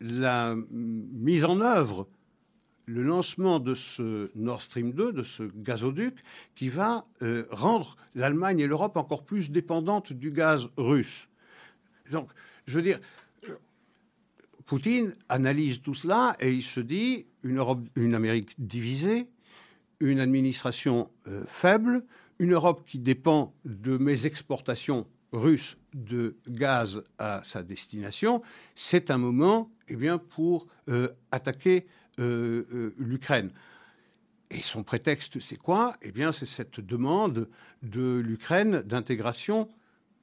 [0.00, 2.08] la mise en œuvre,
[2.86, 6.18] le lancement de ce Nord Stream 2, de ce gazoduc,
[6.54, 11.28] qui va euh, rendre l'Allemagne et l'Europe encore plus dépendantes du gaz russe.
[12.10, 12.30] Donc,
[12.66, 13.00] je veux dire,
[14.66, 19.28] Poutine analyse tout cela et il se dit une, Europe, une Amérique divisée,
[20.00, 22.04] une administration euh, faible,
[22.38, 28.42] une Europe qui dépend de mes exportations russes de gaz à sa destination,
[28.74, 29.96] c'est un moment eh
[30.30, 31.86] pour euh, attaquer
[32.18, 33.50] euh, l'Ukraine.
[34.50, 35.94] Et son prétexte, c'est quoi?
[36.02, 37.48] Eh bien, c'est cette demande
[37.82, 39.68] de l'Ukraine d'intégration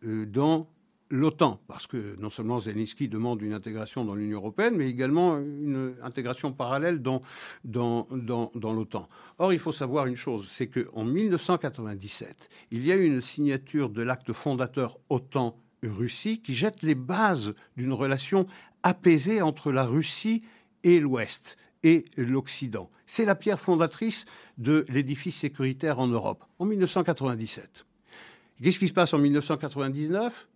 [0.04, 0.70] dans
[1.12, 5.96] l'OTAN, parce que non seulement Zelensky demande une intégration dans l'Union européenne, mais également une
[6.02, 7.22] intégration parallèle dans,
[7.66, 9.08] l'OTAN.
[9.38, 13.90] Or, il faut savoir une chose, c'est qu'en 1997, il y a eu une signature
[13.90, 18.48] de l'acte fondateur OTAN-Russie qui jette les bases d'une relation
[18.84, 20.44] apaisée entre la Russie
[20.84, 22.90] et l'Ouest et l'Occident.
[23.06, 24.26] C'est la pierre fondatrice
[24.58, 27.86] de l'édifice sécuritaire en Europe, en 1997.
[28.62, 30.48] Qu'est-ce qui se passe en 1999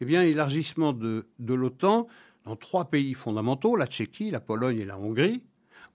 [0.00, 2.06] eh bien, élargissement de, l'OTAN
[2.44, 5.42] dans trois pays fondamentaux, la Tchéquie, la Pologne et la Hongrie.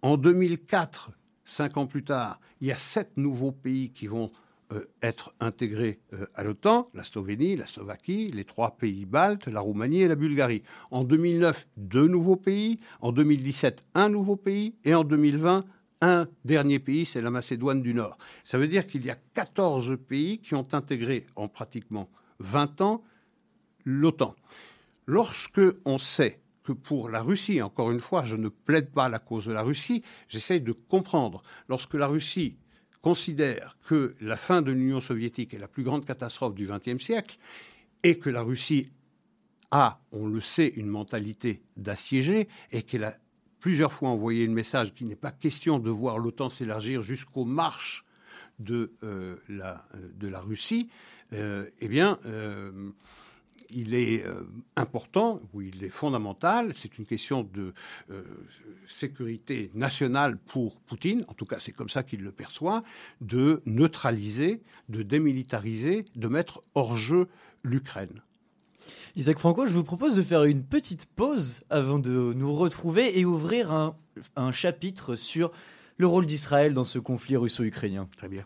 [0.01, 1.11] En 2004,
[1.43, 4.31] cinq ans plus tard, il y a sept nouveaux pays qui vont
[4.73, 9.59] euh, être intégrés euh, à l'OTAN, la Slovénie, la Slovaquie, les trois pays baltes, la
[9.59, 10.63] Roumanie et la Bulgarie.
[10.89, 12.79] En 2009, deux nouveaux pays.
[13.01, 14.75] En 2017, un nouveau pays.
[14.83, 15.65] Et en 2020,
[16.01, 18.17] un dernier pays, c'est la Macédoine du Nord.
[18.43, 22.09] Ça veut dire qu'il y a 14 pays qui ont intégré en pratiquement
[22.39, 23.03] 20 ans
[23.85, 24.35] l'OTAN.
[25.05, 29.19] Lorsque on sait que pour la Russie, encore une fois, je ne plaide pas la
[29.19, 31.41] cause de la Russie, j'essaye de comprendre.
[31.67, 32.57] Lorsque la Russie
[33.01, 37.37] considère que la fin de l'Union soviétique est la plus grande catastrophe du XXe siècle
[38.03, 38.91] et que la Russie
[39.71, 43.15] a, on le sait, une mentalité d'assiégé et qu'elle a
[43.59, 48.05] plusieurs fois envoyé le message qu'il n'est pas question de voir l'OTAN s'élargir jusqu'aux marches
[48.59, 50.89] de, euh, la, de la Russie,
[51.33, 52.91] euh, eh bien, euh,
[53.73, 54.43] il est euh,
[54.75, 57.73] important, ou il est fondamental, c'est une question de
[58.09, 58.23] euh,
[58.87, 62.83] sécurité nationale pour Poutine, en tout cas c'est comme ça qu'il le perçoit,
[63.21, 67.27] de neutraliser, de démilitariser, de mettre hors jeu
[67.63, 68.21] l'Ukraine.
[69.15, 73.25] Isaac Franco, je vous propose de faire une petite pause avant de nous retrouver et
[73.25, 73.95] ouvrir un,
[74.35, 75.51] un chapitre sur
[75.97, 78.07] le rôle d'Israël dans ce conflit russo-ukrainien.
[78.17, 78.45] Très bien.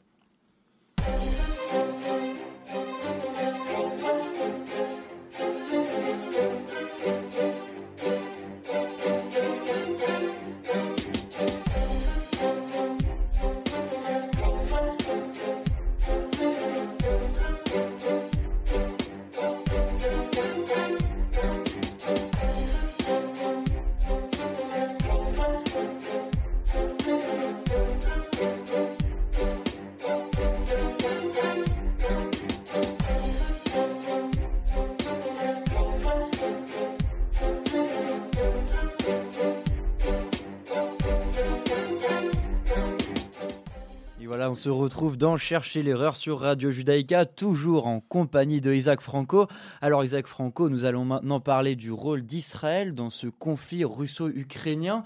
[44.49, 49.47] On se retrouve dans Chercher l'erreur sur Radio Judaïka, toujours en compagnie de Isaac Franco.
[49.81, 55.03] Alors Isaac Franco, nous allons maintenant parler du rôle d'Israël dans ce conflit russo-ukrainien.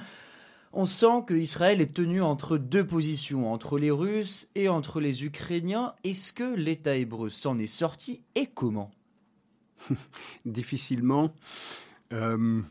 [0.74, 5.26] On sent que Israël est tenu entre deux positions, entre les Russes et entre les
[5.26, 5.94] Ukrainiens.
[6.04, 8.92] Est-ce que l'État hébreu s'en est sorti et comment?
[10.46, 11.34] Difficilement.
[12.14, 12.62] Euh,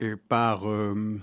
[0.00, 1.18] et par euh,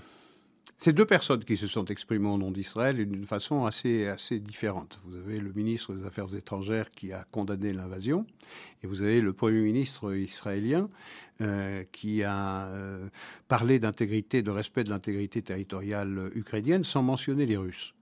[0.82, 4.98] c'est deux personnes qui se sont exprimées au nom d'Israël d'une façon assez, assez différente.
[5.04, 8.24] Vous avez le ministre des Affaires étrangères qui a condamné l'invasion,
[8.82, 10.88] et vous avez le Premier ministre israélien
[11.42, 13.10] euh, qui a euh,
[13.46, 17.92] parlé d'intégrité, de respect de l'intégrité territoriale ukrainienne sans mentionner les Russes.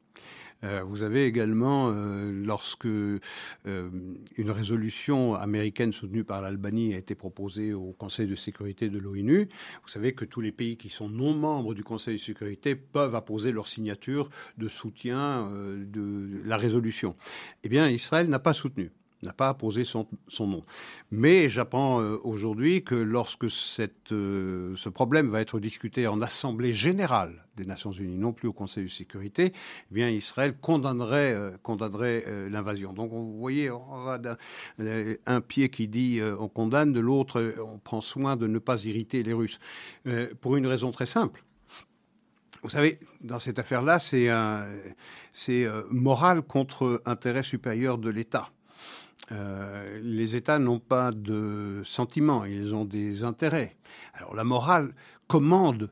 [0.65, 3.21] Euh, vous avez également, euh, lorsque euh,
[3.65, 9.49] une résolution américaine soutenue par l'Albanie a été proposée au Conseil de sécurité de l'ONU,
[9.83, 13.15] vous savez que tous les pays qui sont non membres du Conseil de sécurité peuvent
[13.15, 17.17] apposer leur signature de soutien de la résolution.
[17.63, 18.91] Eh bien, Israël n'a pas soutenu
[19.23, 20.07] n'a pas posé son,
[20.41, 20.65] nom.
[21.11, 27.45] Mais j'apprends euh, aujourd'hui que lorsque euh, ce problème va être discuté en Assemblée générale
[27.57, 29.53] des Nations Unies, non plus au Conseil de sécurité,
[29.91, 32.93] eh bien Israël condamnerait, euh, condamnerait l'invasion.
[32.93, 38.01] Donc vous voyez, on va d'un pied qui dit on condamne, de l'autre on prend
[38.01, 39.59] soin de ne pas irriter les Russes.
[40.41, 41.43] pour une raison très simple.
[42.63, 48.51] Vous savez, dans cette affaire-là, c'est moral contre intérêt supérieur de l'État.
[49.31, 53.77] Euh, les États n'ont pas de sentiments, ils ont des intérêts.
[54.15, 54.95] Alors la morale
[55.27, 55.91] commande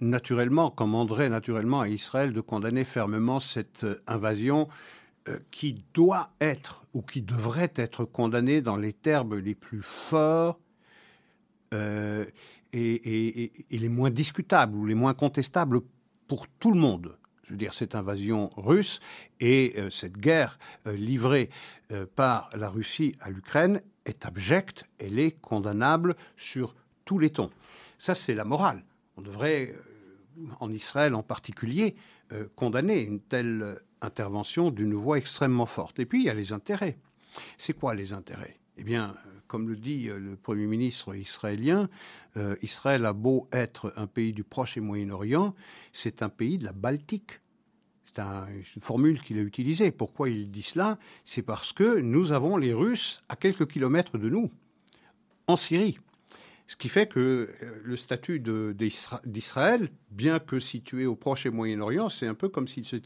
[0.00, 4.68] naturellement, commanderait naturellement à Israël de condamner fermement cette invasion
[5.28, 10.58] euh, qui doit être ou qui devrait être condamnée dans les termes les plus forts
[11.72, 12.24] euh,
[12.72, 15.80] et, les moins discutables ou les moins contestables
[16.26, 19.00] pour tout le monde je veux dire, cette invasion russe
[19.40, 21.50] et euh, cette guerre euh, livrée
[21.92, 27.50] euh, par la Russie à l'Ukraine est abjecte, elle est condamnable sur tous les tons.
[27.98, 28.84] Ça, c'est la morale.
[29.16, 29.74] On devrait,
[30.60, 31.94] en Israël en particulier,
[32.56, 36.00] condamner une telle intervention d'une voix extrêmement forte.
[36.00, 36.98] Et puis, il y a les intérêts.
[37.56, 38.58] C'est quoi les intérêts?
[38.76, 39.14] Eh bien,
[39.54, 41.88] comme le dit le Premier ministre israélien,
[42.60, 45.54] Israël a beau être un pays du Proche et Moyen-Orient,
[45.92, 47.38] c'est un pays de la Baltique.
[48.04, 48.20] C'est
[48.74, 49.92] une formule qu'il a utilisée.
[49.92, 50.98] Pourquoi il dit cela?
[51.24, 54.50] C'est parce que nous avons les Russes à quelques kilomètres de nous,
[55.46, 55.98] en Syrie.
[56.66, 57.20] Ce qui fait que
[57.62, 58.42] euh, le statut
[59.24, 62.96] d'Israël, bien que situé au Proche et Moyen-Orient, c'est un peu comme s'il se,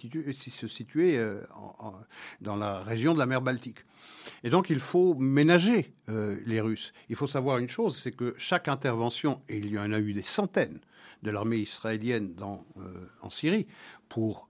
[0.66, 1.42] situait euh,
[2.40, 3.80] dans la région de la mer Baltique.
[4.44, 6.92] Et donc il faut ménager euh, les Russes.
[7.08, 10.12] Il faut savoir une chose, c'est que chaque intervention, et il y en a eu
[10.12, 10.80] des centaines,
[11.22, 12.64] de l'armée israélienne dans,
[13.22, 13.66] en Syrie
[14.08, 14.48] pour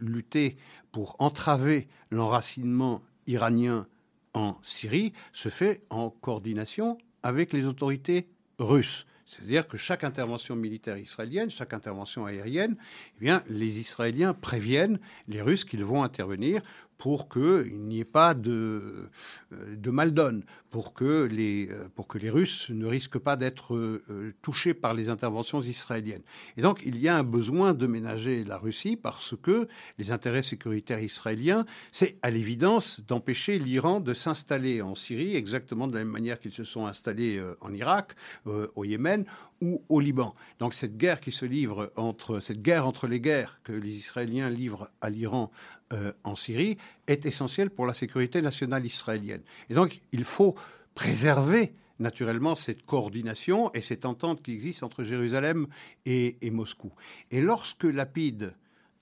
[0.00, 0.56] lutter,
[0.90, 3.86] pour entraver l'enracinement iranien
[4.34, 8.26] en Syrie, se fait en coordination avec les autorités
[8.58, 9.06] russe.
[9.28, 12.76] C'est-à-dire que chaque intervention militaire israélienne, chaque intervention aérienne,
[13.16, 16.62] eh bien, les Israéliens préviennent les Russes qu'ils vont intervenir
[16.98, 19.08] pour qu'il n'y ait pas de,
[19.52, 23.74] euh, de mal-donne, pour, que les, euh, pour que les Russes ne risquent pas d'être
[23.76, 26.22] euh, touchés par les interventions israéliennes.
[26.56, 30.42] Et donc, il y a un besoin de ménager la Russie parce que les intérêts
[30.42, 36.12] sécuritaires israéliens, c'est à l'évidence d'empêcher l'Iran de s'installer en Syrie, exactement de la même
[36.12, 39.24] manière qu'ils se sont installés en Irak, au Yémen
[39.60, 40.34] ou au Liban.
[40.58, 44.50] Donc cette guerre qui se livre entre cette guerre entre les guerres que les Israéliens
[44.50, 45.50] livrent à l'Iran
[45.94, 49.40] euh, en Syrie est essentielle pour la sécurité nationale israélienne.
[49.70, 50.54] Et donc il faut
[50.94, 55.66] préserver naturellement cette coordination et cette entente qui existe entre Jérusalem
[56.04, 56.92] et, Moscou.
[57.30, 58.54] Et lorsque Lapide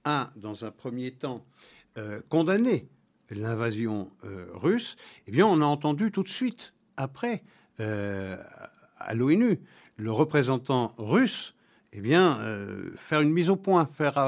[0.05, 1.45] a, dans un premier temps,
[1.99, 2.89] euh, condamné
[3.31, 4.97] l'invasion euh, russe,
[5.27, 7.43] eh bien on a entendu tout de suite après
[7.79, 9.61] à l'ONU
[9.97, 11.55] le représentant russe
[11.93, 12.41] eh bien,
[12.97, 14.19] faire une mise au point, faire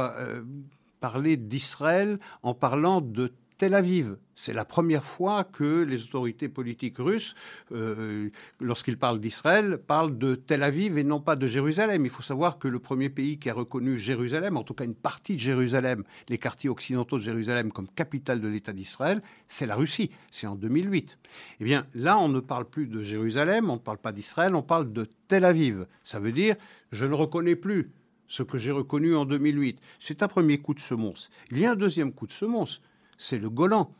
[1.00, 4.16] parler d'Israël en parlant de Tel Aviv.
[4.37, 7.34] C'est la première fois que les autorités politiques russes,
[7.72, 8.30] euh,
[8.61, 12.04] lorsqu'ils parlent d'Israël, parlent de Tel Aviv et non pas de Jérusalem.
[12.04, 14.94] Il faut savoir que le premier pays qui a reconnu Jérusalem, en tout cas une
[14.94, 19.74] partie de Jérusalem, les quartiers occidentaux de Jérusalem comme capitale de l'État d'Israël, c'est la
[19.74, 20.11] Russie.
[20.30, 21.18] C'est en 2008.
[21.58, 24.62] Eh bien, là, on ne parle plus de Jérusalem, on ne parle pas d'Israël, on
[24.62, 25.87] parle de Tel Aviv.
[26.04, 26.54] Ça veut dire,
[26.92, 27.90] je ne reconnais plus
[28.29, 29.81] ce que j'ai reconnu en 2008.
[29.99, 31.31] C'est un premier coup de semonce.
[31.51, 32.81] Il y a un deuxième coup de semonce
[33.19, 33.91] c'est le Golan.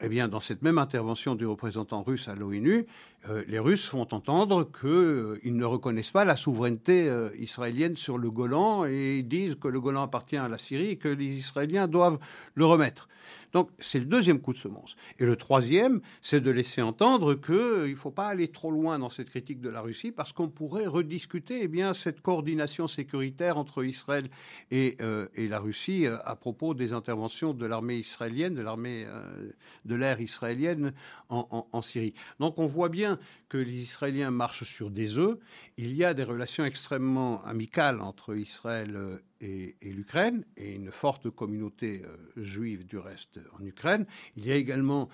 [0.00, 2.84] Eh bien, dans cette même intervention du représentant russe à l'ONU,
[3.30, 8.18] euh, les Russes font entendre qu'ils euh, ne reconnaissent pas la souveraineté euh, israélienne sur
[8.18, 11.86] le Golan et disent que le Golan appartient à la Syrie et que les Israéliens
[11.86, 12.18] doivent
[12.54, 13.08] le remettre.
[13.52, 14.96] Donc c'est le deuxième coup de semence.
[15.18, 17.54] Et le troisième, c'est de laisser entendre qu'il
[17.90, 20.86] ne faut pas aller trop loin dans cette critique de la Russie parce qu'on pourrait
[20.86, 24.28] rediscuter eh bien, cette coordination sécuritaire entre Israël
[24.70, 29.50] et, euh, la Russie euh, à propos des interventions de l'armée israélienne, de l'armée euh,
[29.84, 30.92] de l'air israélienne
[31.28, 32.14] en, Syrie.
[32.38, 33.18] Donc on voit bien
[33.54, 35.38] que les Israéliens marchent sur des œufs.
[35.76, 42.02] Il y a des relations extrêmement amicales entre Israël et, l'Ukraine, et une forte communauté
[42.04, 44.06] euh, juive du reste en Ukraine.
[44.36, 45.08] Il y a également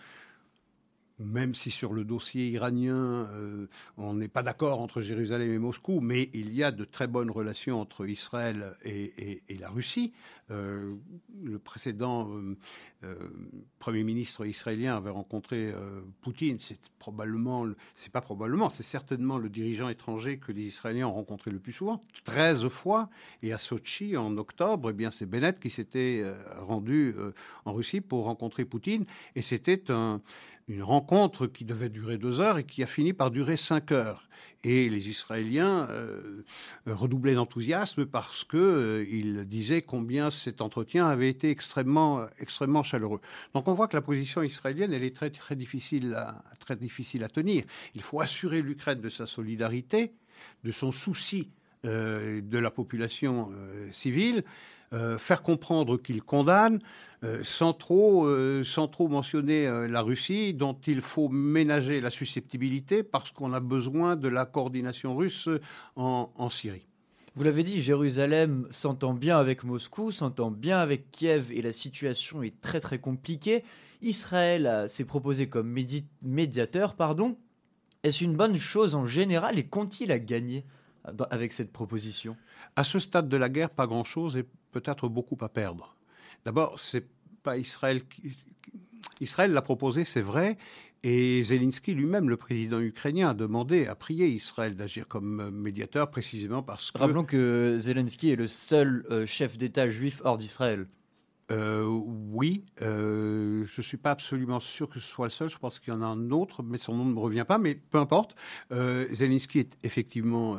[1.21, 3.67] même si sur le dossier iranien, euh,
[3.99, 7.31] on n'est pas d'accord entre Jérusalem et Moscou, mais il y a de très bonnes
[7.31, 10.13] relations entre Israël et, la Russie.
[10.51, 10.95] Euh,
[11.45, 12.31] le précédent
[13.05, 13.15] euh,
[13.79, 15.73] Premier ministre israélien avait rencontré
[16.23, 16.59] Poutine.
[16.59, 21.51] C'est probablement, c'est pas probablement, c'est certainement le dirigeant étranger que les Israéliens ont rencontré
[21.51, 23.11] le plus souvent, 13 fois.
[23.43, 26.25] Et à Sochi, en octobre, eh bien, c'est Bennett qui s'était
[26.59, 27.15] rendu
[27.67, 29.05] en Russie pour rencontrer Poutine.
[29.35, 30.23] Et c'était un
[30.71, 34.29] une rencontre qui devait durer deux heures et qui a fini par durer cinq heures.
[34.63, 36.45] Et les Israéliens euh,
[36.87, 43.21] redoublaient d'enthousiasme parce qu'ils euh, disaient combien cet entretien avait été extrêmement, extrêmement chaleureux.
[43.53, 47.25] Donc on voit que la position israélienne, elle est très, très, difficile, à, très difficile
[47.25, 47.65] à tenir.
[47.97, 50.13] Il faut assurer l'Ukraine de sa solidarité,
[50.63, 51.51] de son souci
[51.85, 53.51] euh, de la population
[53.91, 54.45] civile,
[54.93, 56.81] euh, faire comprendre qu'il condamne,
[57.23, 63.05] euh, sans, trop, euh, sans trop mentionner la Russie, dont il faut ménager la susceptibilité
[63.05, 65.49] parce qu'on a besoin de la coordination russe
[65.95, 66.87] en, en Syrie.
[67.37, 72.43] Vous l'avez dit, Jérusalem s'entend bien avec Moscou, s'entend bien avec Kiev et la situation
[72.43, 73.63] est très très compliquée.
[74.03, 75.73] Israël s'est proposé comme
[76.23, 77.37] médiateur, pardon.
[78.03, 80.65] Est-ce une bonne chose en général et qu'ont-ils à gagner
[81.31, 82.37] avec cette proposition?
[82.75, 85.97] À ce stade de la guerre, pas grand-chose et peut-être beaucoup à perdre.
[86.45, 87.07] D'abord, c'est
[87.43, 88.37] pas Israël qui...
[89.21, 90.57] Israël l'a proposé, c'est vrai,
[91.03, 96.63] et Zelensky lui-même, le président ukrainien, a demandé, a prié Israël d'agir comme médiateur précisément
[96.63, 96.99] parce que...
[96.99, 100.87] Rappelons que Zelensky est le seul euh, chef d'État juif hors d'Israël.
[101.51, 105.49] Euh, oui, euh, je ne suis pas absolument sûr que ce soit le seul.
[105.49, 107.59] Je pense qu'il y en a un autre, mais son nom ne me revient pas.
[107.59, 108.37] Mais peu importe.
[108.73, 110.59] Euh, Zelensky est effectivement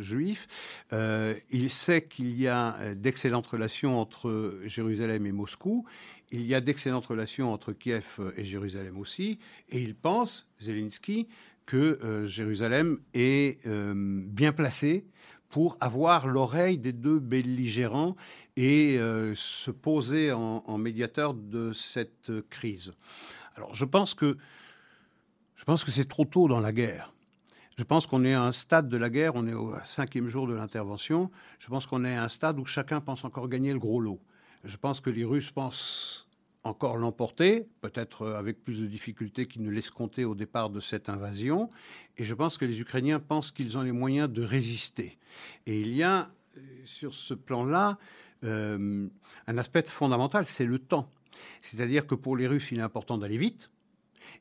[0.00, 0.46] juif.
[1.50, 5.84] il sait qu'il y a d'excellentes relations entre Jérusalem et Moscou.
[6.30, 9.38] Il y a d'excellentes relations entre Kiev et Jérusalem aussi.
[9.68, 11.28] Et il pense, Zelensky,
[11.66, 15.06] que Jérusalem est bien placée
[15.56, 18.14] pour avoir l'oreille des deux belligérants
[18.56, 22.92] et euh, se poser en, médiateur de cette crise.
[23.56, 24.36] Alors je pense que
[25.54, 27.14] je pense que c'est trop tôt dans la guerre.
[27.78, 30.46] Je pense qu'on est à un stade de la guerre, on est au cinquième jour
[30.46, 31.30] de l'intervention.
[31.58, 34.20] Je pense qu'on est à un stade où chacun pense encore gagner le gros lot.
[34.62, 36.25] Je pense que les Russes pensent
[36.66, 41.68] encore l'emporter, peut-être avec plus de difficultés qu'ils ne l'escomptaient au départ de cette invasion.
[42.16, 45.18] Et je pense que les Ukrainiens pensent qu'ils ont les moyens de résister.
[45.66, 47.98] Et il y a, euh, sur ce plan-là,
[48.44, 49.08] euh,
[49.46, 51.10] un aspect fondamental, c'est le temps.
[51.60, 53.70] C'est-à-dire que pour les Russes, il est important d'aller vite.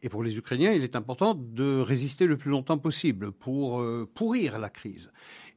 [0.02, 4.10] Et pour les Ukrainiens, il est important de résister le plus longtemps possible pour euh,
[4.14, 5.12] pourrir la crise.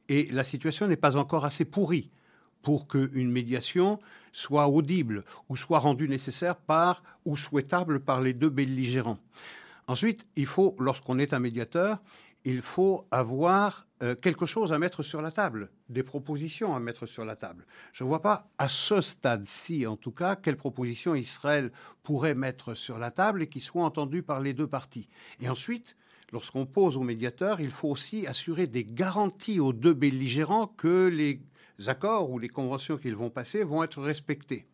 [0.07, 2.09] Et la situation n'est pas encore assez pourrie
[2.61, 3.99] pour qu'une médiation
[4.31, 9.19] soit audible ou soit rendue nécessaire par ou souhaitable par les deux belligérants.
[9.87, 11.99] Ensuite, il faut, lorsqu'on est un médiateur,
[12.45, 17.05] il faut avoir euh, quelque chose à mettre sur la table, des propositions à mettre
[17.05, 17.65] sur la table.
[17.91, 21.71] Je ne vois pas, à ce stade-ci en tout cas, quelles propositions Israël
[22.03, 25.09] pourrait mettre sur la table et qui soient entendues par les deux parties.
[25.41, 25.97] Et ensuite,
[26.31, 31.41] lorsqu'on pose au médiateur, il faut aussi assurer des garanties aux deux belligérants que les
[31.87, 34.65] accords ou les conventions qu'ils vont passer vont être respectés.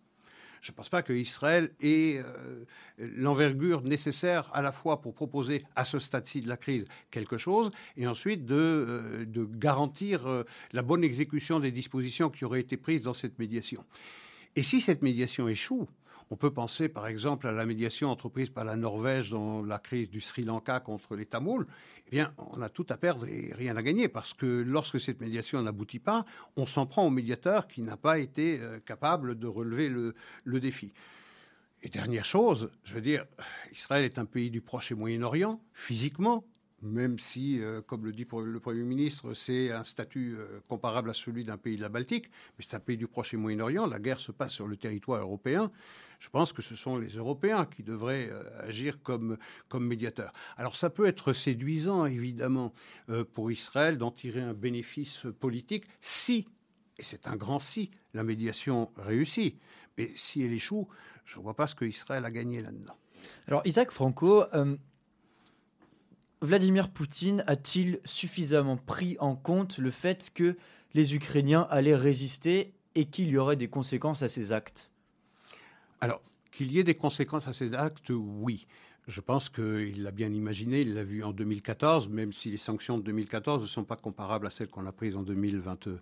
[0.65, 2.65] Je ne pense pas qu'Israël ait euh,
[2.97, 7.69] l'envergure nécessaire à la fois pour proposer à ce stade-ci de la crise quelque chose
[7.97, 12.77] et ensuite de, euh, de garantir euh, la bonne exécution des dispositions qui auraient été
[12.77, 13.83] prises dans cette médiation.
[14.55, 15.87] Et si cette médiation échoue,
[16.31, 20.09] on peut penser par exemple à la médiation entreprise par la Norvège dans la crise
[20.09, 21.67] du Sri Lanka contre les Tamouls.
[22.07, 25.21] Eh bien, on a tout à perdre et rien à gagner parce que lorsque cette
[25.21, 29.47] médiation n'aboutit pas, on s'en prend au médiateur qui n'a pas été euh, capable de
[29.47, 30.13] relever le,
[30.59, 30.93] défi.
[31.83, 33.25] Et dernière chose, je veux dire,
[33.71, 36.45] Israël est un pays du Proche et Moyen-Orient, physiquement,
[36.81, 41.13] même si, euh, comme le dit le Premier ministre, c'est un statut euh, comparable à
[41.13, 43.99] celui d'un pays de la Baltique, mais c'est un pays du Proche et Moyen-Orient, la
[43.99, 45.71] guerre se passe sur le territoire européen,
[46.19, 49.37] je pense que ce sont les Européens qui devraient euh, agir comme,
[49.69, 50.33] comme médiateurs.
[50.57, 52.73] Alors ça peut être séduisant, évidemment,
[53.33, 56.47] pour Israël d'en tirer un bénéfice politique si,
[56.97, 59.59] et c'est un grand si, la médiation réussit.
[59.97, 60.87] Mais si elle échoue,
[61.25, 62.97] je ne vois pas ce que Israël a gagné là-dedans.
[63.47, 64.43] Alors Isaac Franco,
[66.41, 70.57] Vladimir Poutine a-t-il suffisamment pris en compte le fait que
[70.93, 74.91] les Ukrainiens allaient résister et qu'il y aurait des conséquences à ces actes?
[76.05, 78.67] Alors, qu'il y ait des conséquences à ces actes, oui.
[79.07, 82.99] Je pense qu'il l'a bien imaginé, il l'a vu en 2014, même si les sanctions
[82.99, 85.99] de 2014 ne sont pas comparables à celles qu'on a prises en 2022.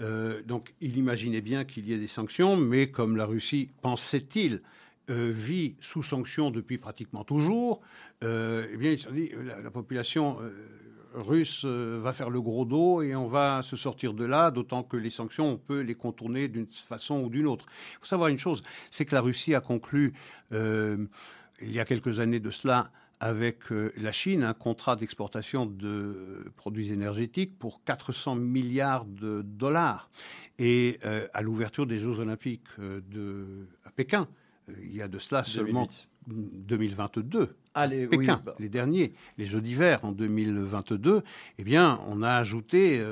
[0.00, 4.62] Euh, donc il imaginait bien qu'il y ait des sanctions, mais comme la Russie, pensait-il,
[5.10, 7.82] vit sous sanction depuis pratiquement toujours,
[8.22, 8.94] eh bien,
[9.42, 10.38] la, la population
[11.14, 14.96] russe va faire le gros dos et on va se sortir de là, d'autant que
[14.96, 17.66] les sanctions, on peut les contourner d'une façon ou d'une autre.
[17.92, 20.14] Il faut savoir une chose, c'est que la Russie a conclu,
[20.52, 21.08] il
[21.62, 22.90] y a quelques années de cela,
[23.20, 30.10] avec euh, la Chine un contrat d'exportation de produits énergétiques pour 400 milliards de dollars.
[30.58, 34.28] Et euh, à l'ouverture des Jeux olympiques euh, de, à Pékin,
[34.82, 35.88] il y a de cela seulement
[36.28, 37.56] 2022.
[38.08, 38.54] Pékin, bah.
[38.58, 41.22] les derniers, les Jeux d'hiver en 2022,
[41.58, 43.02] eh bien, on a ajouté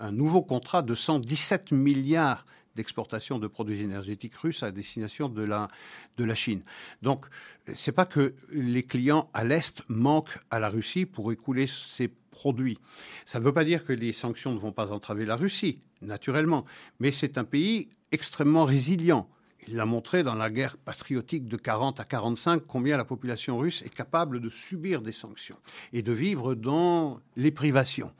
[0.00, 5.68] un nouveau contrat de 117 milliards d'exportation de produits énergétiques russes à destination de la,
[6.16, 6.62] de la Chine.
[7.02, 7.26] Donc,
[7.74, 12.78] c'est pas que les clients à l'Est manquent à la Russie pour écouler ces produits.
[13.24, 16.64] Ça ne veut pas dire que les sanctions ne vont pas entraver la Russie, naturellement,
[16.98, 19.28] mais c'est un pays extrêmement résilient.
[19.68, 23.82] Il l'a montré dans la guerre patriotique de 40 à 45 combien la population russe
[23.82, 25.56] est capable de subir des sanctions
[25.92, 28.12] et de vivre dans les privations.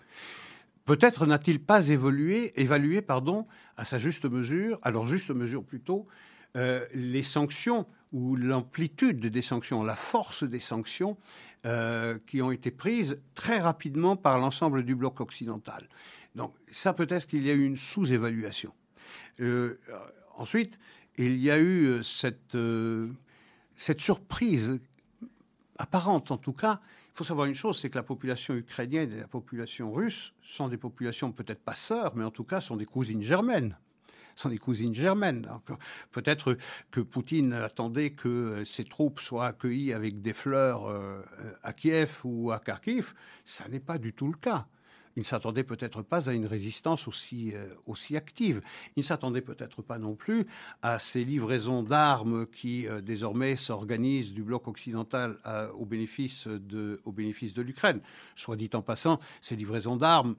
[0.84, 6.06] Peut-être n'a-t-il pas évalué pardon, à sa juste mesure, alors juste mesure plutôt,
[6.56, 11.16] euh, les sanctions ou l'amplitude des sanctions, la force des sanctions
[11.66, 15.88] euh, qui ont été prises très rapidement par l'ensemble du bloc occidental.
[16.34, 18.72] Donc ça peut-être qu'il y a eu une sous-évaluation.
[19.40, 19.78] Euh,
[20.36, 20.78] ensuite,
[21.18, 22.56] il y a eu cette,
[23.74, 24.80] cette surprise
[25.78, 26.80] apparente en tout cas
[27.14, 30.66] il faut savoir une chose, c'est que la population ukrainienne et la population russe sont
[30.66, 33.78] des populations peut-être pas sœurs, mais en tout cas sont des cousines germaines
[34.36, 35.48] sont des cousines germaines.
[36.10, 36.56] Peut-être
[36.90, 41.22] que Poutine attendait que ses troupes soient accueillies avec des fleurs euh,
[41.62, 43.14] à Kiev ou à Kharkiv.
[43.44, 44.66] Ça n'est pas du tout le cas.
[45.16, 48.60] Il ne s'attendait peut-être pas à une résistance aussi, euh, aussi active.
[48.96, 50.46] Il ne s'attendait peut-être pas non plus
[50.82, 57.00] à ces livraisons d'armes qui euh, désormais s'organisent du bloc occidental euh, au bénéfice de,
[57.04, 58.00] au bénéfice de l'Ukraine.
[58.34, 60.34] Soit dit en passant, ces livraisons d'armes,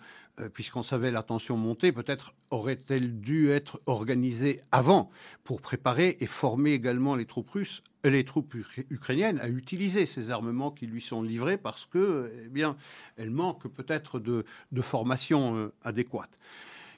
[0.54, 5.10] puisqu'on savait la tension monter, peut-être auraient-elles dû être organisées avant
[5.46, 8.56] pour préparer et former également les troupes russes les troupes
[8.90, 12.78] ukrainiennes à utiliser ces armements qui lui sont livrés parce que, eh bien,
[13.18, 14.46] elles manquent peut-être de,
[14.82, 16.40] formation euh, adéquate.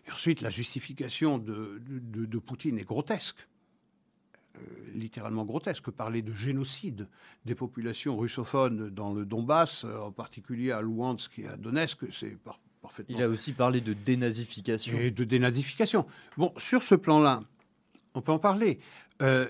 [0.08, 3.48] Et ensuite, la justification de, de, Poutine est grotesque.
[4.56, 4.60] Euh,
[4.94, 5.92] littéralement grotesque.
[5.92, 7.08] Parler de génocide
[7.46, 12.38] des populations russophones dans le Donbass, euh, en particulier à Luhansk et à Donetsk, c'est
[12.82, 13.18] parfaitement.
[13.18, 14.98] Il a aussi parlé de dénazification.
[14.98, 16.08] Et de dénazification.
[16.38, 17.44] Bon, sur ce plan-là,
[18.14, 18.80] on peut en parler.
[19.22, 19.48] Euh,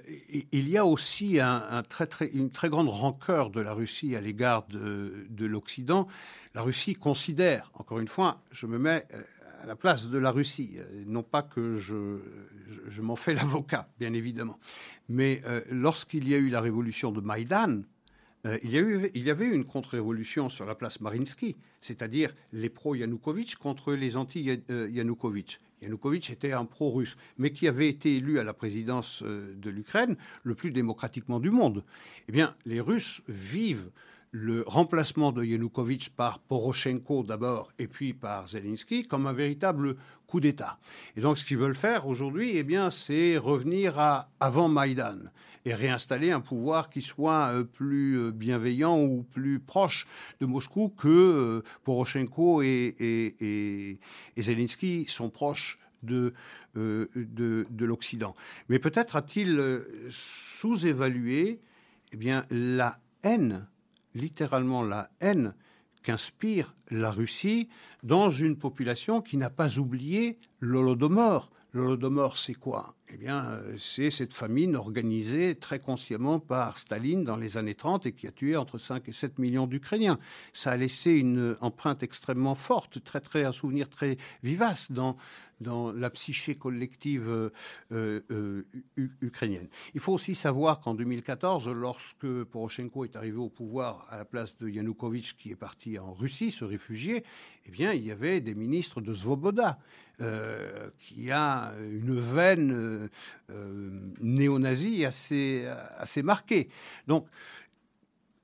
[0.52, 5.46] il y a aussi une très grande rancœur de la Russie à l'égard de, de
[5.46, 6.08] l'Occident.
[6.56, 9.22] La Russie considère, encore une fois, je me mets euh,
[9.62, 12.20] à la place de la Russie, euh, non pas que je,
[12.88, 14.60] je, m'en fais l'avocat, bien évidemment,
[15.10, 17.82] mais lorsqu'il y a eu la révolution de Maïdan,
[18.64, 23.94] il, y a eu, avait une contre-révolution sur la place Marinsky, c'est-à-dire les pro-Yanukovych contre
[23.94, 25.60] les anti-Yanukovych.
[25.82, 30.16] Yanukovych était un pro-russe, mais qui avait été élu à la présidence euh, de l'Ukraine
[30.44, 31.84] le plus démocratiquement du monde.
[32.28, 33.92] Eh bien, les Russes vivent
[34.40, 39.96] le remplacement de Yanukovych par Poroshenko d'abord et puis par Zelensky comme un véritable
[40.28, 40.78] coup d'État.
[41.16, 45.18] Et donc ce qu'ils veulent faire aujourd'hui, eh bien, c'est revenir à avant Maïdan
[45.66, 50.06] et réinstaller un pouvoir qui soit euh, plus euh, bienveillant ou plus proche
[50.40, 54.00] de Moscou que euh, Poroshenko et,
[54.38, 56.34] Zelensky sont proches de,
[56.76, 58.36] de, l'Occident.
[58.70, 59.82] Mais peut-être a-t-il
[60.12, 61.60] sous-évalué
[62.14, 63.68] eh bien, la haine,
[64.14, 65.54] littéralement la haine
[66.04, 67.68] qu'inspire la Russie
[68.04, 71.50] dans une population qui n'a pas oublié l'Holodomor.
[71.74, 72.96] L'Holodomor, c'est quoi?
[73.10, 78.06] Eh bien, euh, c'est cette famine organisée très consciemment par Staline dans les années 30
[78.06, 80.18] et qui a tué entre 5 et 7 millions d'Ukrainiens.
[80.54, 85.18] Ça a laissé une empreinte extrêmement forte, très, très, un souvenir très vivace dans,
[85.62, 87.52] dans la psyché collective euh,
[87.92, 88.64] euh,
[89.22, 89.68] ukrainienne.
[89.94, 94.58] Il faut aussi savoir qu'en 2014, lorsque Poroshenko est arrivé au pouvoir à la place
[94.58, 97.24] de Yanukovych, qui est parti en Russie, se réfugier,
[97.66, 99.80] eh bien, il y avait des ministres de Svoboda,
[100.20, 103.10] euh, qui a une veine
[104.22, 105.66] néo-nazie assez,
[106.24, 106.70] marquée.
[107.08, 107.28] Donc,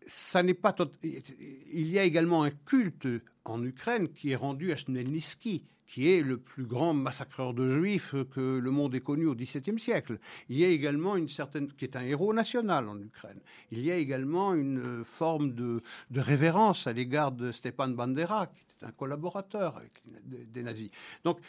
[0.06, 0.76] ça n'est pas.
[1.04, 3.08] Il y a également un culte
[3.46, 5.64] en Ukraine qui est rendu à Chmelnytsky,
[5.94, 9.80] qui est le plus grand massacreur de juifs que le monde ait connu au XVIIe
[9.80, 10.18] siècle.
[10.50, 13.40] Il y a également une certaine, qui est un héros national en Ukraine.
[13.72, 15.84] Il y a également une forme de,
[16.16, 20.90] révérence à l'égard de Stepan Bandera, qui un collaborateur avec des nazis.
[21.24, 21.40] Donc,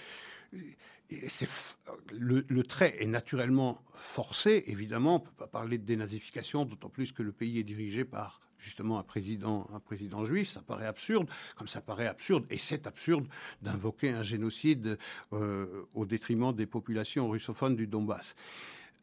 [2.10, 7.12] le, trait est naturellement forcé, évidemment, on ne peut pas parler de dénazification, d'autant plus
[7.12, 11.28] que le pays est dirigé par justement un président, un président juif, ça paraît absurde,
[11.56, 13.26] comme ça paraît absurde, et c'est absurde
[13.60, 14.98] d'invoquer un génocide
[15.32, 18.34] euh, au détriment des populations russophones du Donbass.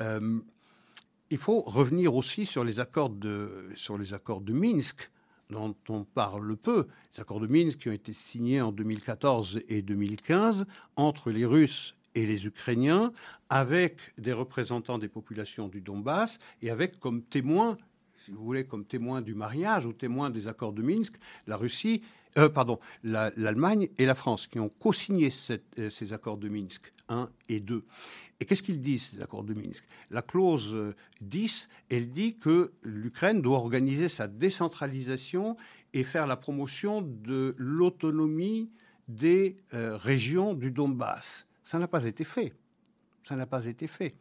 [0.01, 0.39] Euh,
[1.29, 5.09] il faut revenir aussi sur les accords de, sur les accords de Minsk,
[5.51, 9.81] dont on parle peu, les accords de Minsk qui ont été signés en 2014 et
[9.81, 13.13] 2015 entre les Russes et les Ukrainiens,
[13.49, 17.77] avec des représentants des populations du Donbass et avec comme témoins,
[18.15, 21.15] si vous voulez, comme témoins du mariage ou témoins des accords de Minsk,
[21.47, 22.01] la Russie,
[22.37, 25.29] euh, pardon, l'Allemagne et la France qui ont co-signé
[25.79, 27.83] euh, ces accords de Minsk 1 et 2.
[28.41, 29.85] Et qu'est-ce qu'ils disent, ces accords de Minsk?
[30.09, 30.75] La clause
[31.21, 35.55] 10, euh, elle dit que l'Ukraine doit organiser sa décentralisation
[35.93, 38.69] et faire la promotion de l'autonomie
[39.07, 41.45] des régions du Donbass.
[41.63, 42.53] Ça n'a pas été fait.
[43.23, 44.15] Ça n'a pas été fait.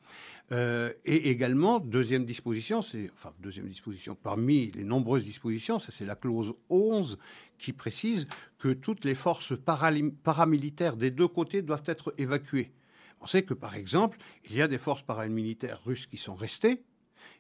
[0.53, 6.17] Euh, et également, deuxième disposition, c'est, enfin, deuxième disposition, parmi les nombreuses dispositions, c'est la
[6.17, 7.19] clause 11
[7.57, 8.27] qui précise
[8.59, 12.73] que toutes les forces paramilitaires des deux côtés doivent être évacuées.
[13.21, 16.85] On sait que, par exemple, il y a des forces paramilitaires russes qui sont restées,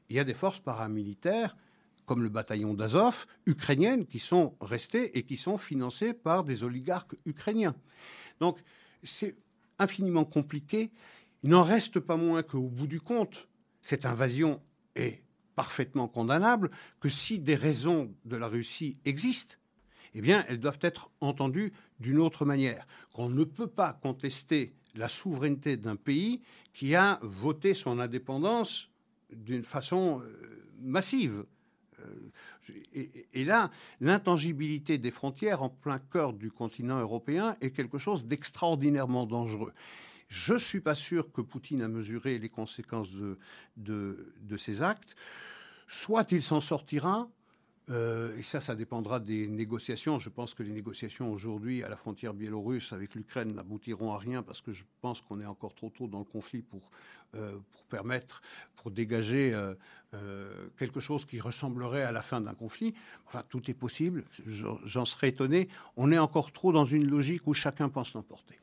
[0.08, 1.56] il y a des forces paramilitaires
[2.04, 7.14] comme le bataillon d'Azov, ukrainiennes, qui sont restées et qui sont financées par des oligarques
[7.24, 7.76] ukrainiens.
[8.40, 8.58] Donc,
[9.04, 9.36] c'est
[9.78, 10.90] infiniment compliqué.
[11.44, 13.48] Il n'en reste pas moins qu'au bout du compte,
[13.80, 14.60] cette invasion
[14.96, 15.22] est
[15.54, 19.54] parfaitement condamnable, que si des raisons de la Russie existent,
[20.14, 22.86] eh bien, elles doivent être entendues d'une autre manière.
[23.14, 26.40] Qu'on ne peut pas contester la souveraineté d'un pays
[26.72, 28.90] qui a voté son indépendance
[29.32, 30.40] d'une façon euh,
[30.80, 31.44] massive.
[32.00, 32.30] Euh,
[33.32, 33.70] et, là,
[34.00, 39.72] l'intangibilité des frontières en plein cœur du continent européen est quelque chose d'extraordinairement dangereux.
[40.28, 43.36] Je ne suis pas sûr que Poutine a mesuré les conséquences de,
[43.76, 45.16] de, ces actes.
[45.88, 47.28] Soit il s'en sortira,
[47.88, 50.18] euh, et ça, ça dépendra des négociations.
[50.18, 54.42] Je pense que les négociations aujourd'hui à la frontière biélorusse avec l'Ukraine n'aboutiront à rien
[54.42, 56.82] parce que je pense qu'on est encore trop tôt dans le conflit pour,
[57.34, 57.58] euh,
[57.88, 58.42] permettre,
[58.76, 59.52] pour dégager
[60.14, 62.94] euh, quelque chose qui ressemblerait à la fin d'un conflit.
[63.26, 64.24] Enfin, tout est possible.
[64.84, 65.68] J'en serais étonné.
[65.96, 68.58] On est encore trop dans une logique où chacun pense l'emporter.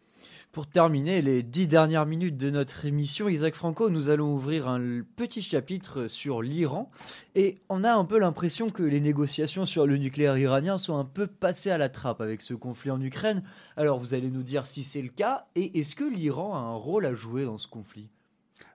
[0.51, 5.01] Pour terminer les dix dernières minutes de notre émission, Isaac Franco, nous allons ouvrir un
[5.15, 6.89] petit chapitre sur l'Iran.
[7.35, 11.05] Et on a un peu l'impression que les négociations sur le nucléaire iranien sont un
[11.05, 13.43] peu passées à la trappe avec ce conflit en Ukraine.
[13.75, 15.45] Alors vous allez nous dire si c'est le cas.
[15.53, 18.09] Et est-ce que l'Iran a un rôle à jouer dans ce conflit?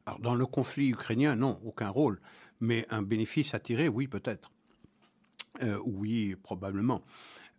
[0.07, 2.21] Alors dans le conflit ukrainien, non, aucun rôle.
[2.61, 4.53] Mais un bénéfice à tirer, oui, peut-être.
[5.63, 7.03] Euh, oui, probablement.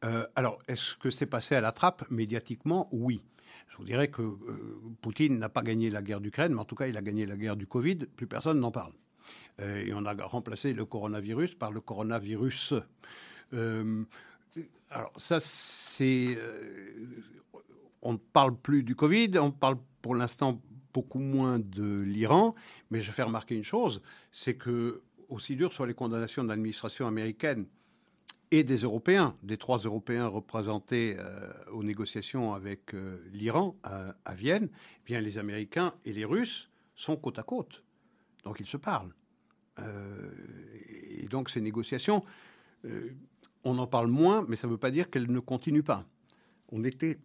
[0.06, 2.10] Euh, alors, est-ce que c'est passé à la trappe?
[2.10, 3.22] Médiatiquement Oui.
[3.74, 6.76] Je vous dirais que euh, Poutine n'a pas gagné la guerre d'Ukraine, mais en tout
[6.76, 7.96] cas, il a gagné la guerre du Covid.
[8.16, 8.94] Plus personne n'en parle.
[9.62, 12.76] Euh, et on a remplacé le coronavirus par le coronavirus.
[13.54, 14.04] Euh,
[14.92, 16.38] alors ça, c'est...
[18.04, 20.62] on ne parle plus du Covid, on parle pour l'instant
[20.94, 22.54] beaucoup moins de l'Iran,
[22.92, 27.08] mais je fais remarquer une chose, c'est que aussi dur sur les condamnations de l'administration
[27.08, 27.66] américaine
[28.54, 34.70] et des Européens, des trois Européens représentés euh, aux négociations avec euh, l'Iran à, Vienne,
[34.72, 37.84] eh bien les Américains et les Russes sont côte à côte.
[38.44, 39.16] Donc ils se parlent.
[39.80, 40.30] Euh,
[41.18, 42.24] et donc ces négociations,
[43.64, 46.06] on en parle moins, mais ça ne veut pas dire qu'elles ne continuent pas.
[46.70, 47.18] On était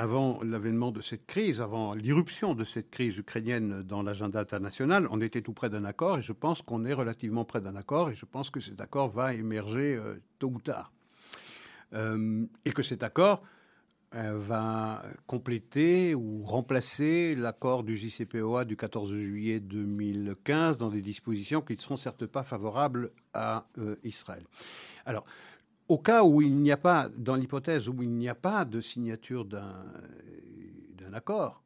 [0.00, 5.20] avant l'avènement de cette crise, avant l'irruption de cette crise ukrainienne dans l'agenda international, on
[5.20, 8.14] était tout près d'un accord et je pense qu'on est relativement près d'un accord et
[8.14, 10.90] je pense que cet accord va émerger euh, tôt ou tard.
[11.92, 13.42] Euh, et que cet accord
[14.14, 21.60] euh, va compléter ou remplacer l'accord du JCPOA du 14 juillet 2015 dans des dispositions
[21.60, 23.66] qui ne seront certes pas favorables à
[24.02, 24.44] Israël.
[25.04, 25.26] Alors,
[25.90, 28.80] au cas où il n'y a pas, dans l'hypothèse où il n'y a pas de
[28.80, 29.72] signature d'un
[31.12, 31.64] accord,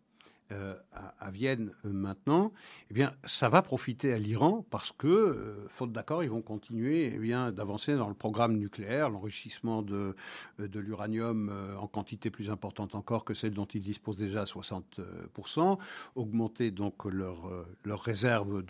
[0.53, 0.75] euh,
[1.21, 2.53] à, Vienne euh, maintenant,
[2.91, 7.13] eh bien, ça va profiter à l'Iran parce que, euh, faute d'accord, ils vont continuer
[7.15, 10.15] eh bien, d'avancer dans le programme nucléaire, l'enrichissement de,
[10.59, 15.79] l'uranium en quantité plus importante encore que celle dont ils disposent déjà à 60%,
[16.15, 17.51] augmenter donc leur,
[17.85, 18.63] leur réserve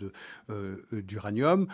[0.93, 1.67] d'uranium,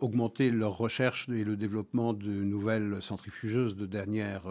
[0.00, 4.42] augmenter leur recherche et le développement de nouvelles centrifugeuses de dernière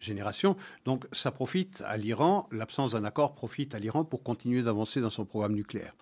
[0.00, 0.56] génération.
[0.84, 5.10] Donc ça profite à l'Iran, l'absence d'un accord profite à l'Iran pour continuer d'avancer dans
[5.10, 5.94] son programme nucléaire.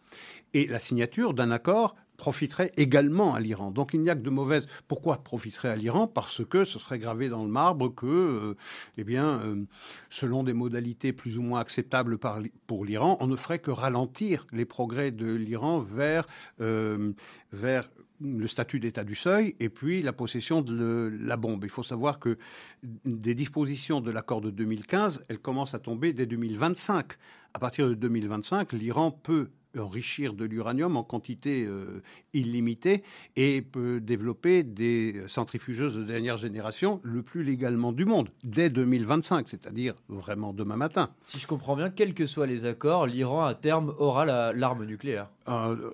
[0.54, 3.70] Et la signature d'un accord profiterait également à l'Iran.
[3.70, 4.66] Donc il n'y a que de mauvaises.
[4.88, 6.06] Pourquoi profiterait à l'Iran?
[6.06, 8.56] Parce que ce serait gravé dans le marbre que, euh,
[8.96, 9.64] eh bien, euh,
[10.10, 12.18] selon des modalités plus ou moins acceptables
[12.66, 16.26] pour l'Iran, on ne ferait que ralentir les progrès de l'Iran vers,
[16.60, 17.12] euh,
[17.52, 17.88] vers
[18.20, 21.64] le statut d'État du seuil et puis la possession de la bombe.
[21.64, 22.38] Il faut savoir que
[22.82, 27.12] des dispositions de l'accord de 2015, elles commencent à tomber dès 2025.
[27.54, 32.02] À partir de 2025, l'Iran peut enrichir de l'uranium en quantité euh,
[32.32, 33.02] illimitée
[33.36, 39.48] et peut développer des centrifugeuses de dernière génération le plus légalement du monde, dès 2025,
[39.48, 41.10] c'est-à-dire vraiment demain matin.
[41.22, 45.28] Si je comprends bien, quels que soient les accords, l'Iran à terme aura l'arme nucléaire.
[45.48, 45.90] Euh,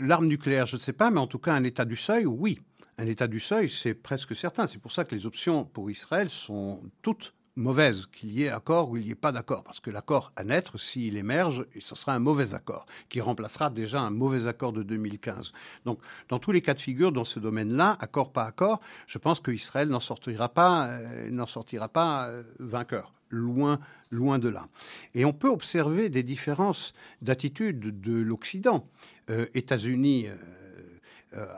[0.00, 2.60] l'arme nucléaire, je ne sais pas, mais en tout cas un état du seuil, oui.
[2.98, 4.66] Un état du seuil, c'est presque certain.
[4.66, 8.90] C'est pour ça que les options pour Israël sont toutes mauvaise, qu'il y ait accord
[8.90, 9.62] ou il n'y ait pas d'accord.
[9.62, 14.00] Parce que l'accord à naître, s'il émerge, ce sera un mauvais accord, qui remplacera déjà
[14.00, 15.52] un mauvais accord de 2015.
[15.84, 19.40] Donc, dans tous les cas de figure, dans ce domaine-là, accord pas accord, je pense
[19.40, 23.12] qu'Israël n'en sortira pas, euh, sortira pas euh, vainqueur.
[23.28, 23.80] Loin,
[24.10, 24.68] loin de là.
[25.14, 28.86] Et on peut observer des différences d'attitude de l'Occident.
[29.30, 30.26] Euh, États-Unis.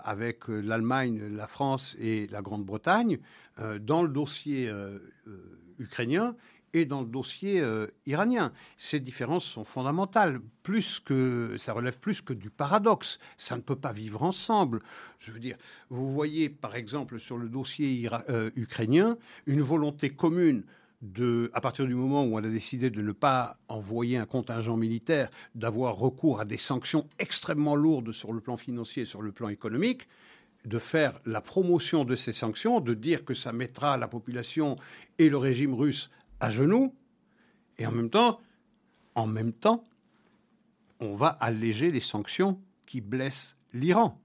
[0.04, 3.18] avec l'Allemagne, la France et la Grande-Bretagne,
[3.80, 4.70] dans le dossier
[5.80, 6.36] ukrainien
[6.74, 8.52] et dans le dossier euh, iranien.
[8.76, 10.40] Ces différences sont fondamentales.
[10.62, 13.18] Plus que ça relève plus que du paradoxe.
[13.38, 14.82] Ça ne peut pas vivre ensemble.
[15.20, 15.56] Je veux dire,
[15.88, 20.64] vous voyez par exemple sur le dossier euh, ukrainien une volonté commune
[21.52, 25.30] à partir du moment où on a décidé de ne pas envoyer un contingent militaire,
[25.54, 29.48] d'avoir recours à des sanctions extrêmement lourdes sur le plan financier et sur le plan
[29.48, 30.08] économique,
[30.64, 34.76] de faire la promotion de ces sanctions, de dire que ça mettra la population
[35.18, 36.94] et le régime russe à genoux,
[37.78, 38.40] et en même temps,
[39.14, 39.84] en même temps,
[41.00, 44.20] on va alléger les sanctions qui blessent l'Iran.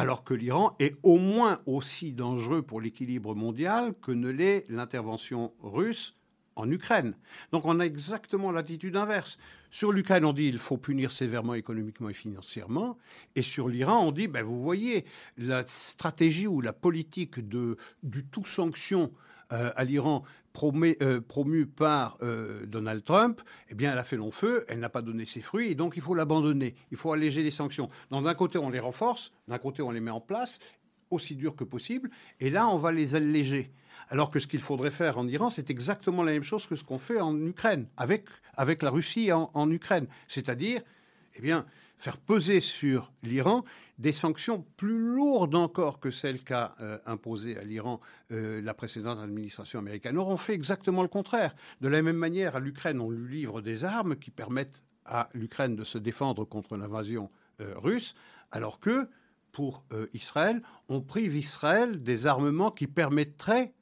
[0.00, 5.52] Alors que l'Iran est au moins aussi dangereux pour l'équilibre mondial que ne l'est l'intervention
[5.62, 6.14] russe
[6.56, 7.14] en Ukraine.
[7.52, 9.36] Donc on a exactement l'attitude inverse.
[9.70, 12.96] Sur l'Ukraine, on dit qu'il faut punir sévèrement économiquement et financièrement.
[13.36, 15.04] Et sur l'Iran, on dit, ben, vous voyez,
[15.36, 19.12] la stratégie ou la politique de, du tout sanction
[19.52, 20.24] euh, à l'Iran
[21.02, 24.88] euh, promue par euh, Donald Trump, eh bien, elle a fait long feu, elle n'a
[24.88, 26.74] pas donné ses fruits, et donc il faut l'abandonner.
[26.90, 27.88] Il faut alléger les sanctions.
[28.10, 30.58] D'un côté, on les renforce, d'un côté, on les met en place,
[31.10, 33.72] aussi dur que possible, et là, on va les alléger.
[34.08, 36.82] Alors que ce qu'il faudrait faire en Iran, c'est exactement la même chose que ce
[36.82, 38.24] qu'on fait en Ukraine, avec,
[38.56, 40.08] avec la Russie en, Ukraine.
[40.26, 40.82] C'est-à-dire,
[41.36, 41.64] eh bien,
[42.00, 43.62] faire peser sur l'Iran
[43.98, 48.00] des sanctions plus lourdes encore que celles qu'a euh, imposées à l'Iran
[48.32, 50.16] euh, la précédente administration américaine.
[50.16, 51.54] Or, on fait exactement le contraire.
[51.82, 55.76] De la même manière, à l'Ukraine, on lui livre des armes qui permettent à l'Ukraine
[55.76, 57.30] de se défendre contre l'invasion
[57.60, 58.14] euh, russe,
[58.50, 59.06] alors que,
[59.52, 59.84] pour
[60.14, 63.74] Israël, on prive Israël des armements qui permettraient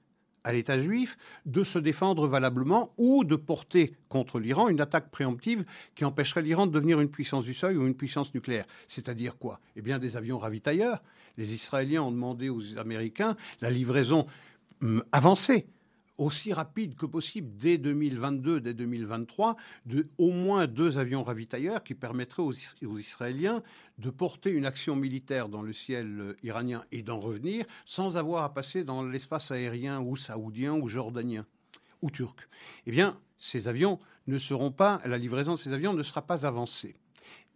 [0.44, 1.16] à l'État juif
[1.46, 5.64] de se défendre valablement ou de porter contre l'Iran une attaque préemptive
[5.94, 8.66] qui empêcherait l'Iran de devenir une puissance du seuil ou une puissance nucléaire.
[8.86, 9.60] C'est-à-dire quoi?
[9.76, 11.02] Eh bien des avions ravitailleurs.
[11.36, 14.26] Les Israéliens ont demandé aux Américains la livraison
[14.82, 15.66] hum, avancée
[16.18, 19.56] aussi rapide que possible dès 2022, dès 2023,
[19.86, 22.52] de au moins deux avions ravitailleurs qui permettraient aux,
[22.98, 23.62] Israéliens
[23.98, 28.44] de porter une action militaire dans le ciel euh, iranien et d'en revenir sans avoir
[28.44, 31.46] à passer dans l'espace aérien ou saoudien ou jordanien
[32.02, 32.48] ou turc.
[32.86, 36.46] Eh bien, ces avions ne seront pas, la livraison de ces avions ne sera pas
[36.46, 36.96] avancée.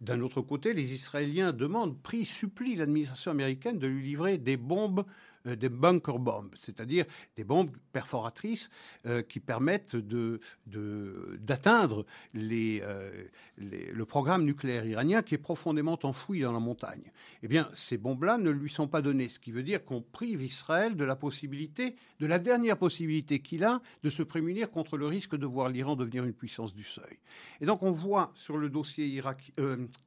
[0.01, 5.05] D'un autre côté, les Israéliens demandent, prient, supplient l'administration américaine de lui livrer des bombes
[5.45, 8.69] des bunker bombs, c'est-à-dire des bombes perforatrices
[9.05, 13.25] euh, qui permettent d'atteindre de, euh,
[13.57, 17.11] le programme nucléaire iranien qui est profondément enfoui dans la montagne.
[17.41, 20.41] Eh bien, ces bombes-là ne lui sont pas données, ce qui veut dire qu'on prive
[20.41, 25.07] Israël de la possibilité, de la dernière possibilité qu'il a de se prémunir contre le
[25.07, 27.19] risque de voir l'Iran devenir une puissance du seuil.
[27.59, 29.51] Et donc on voit sur le dossier Irak,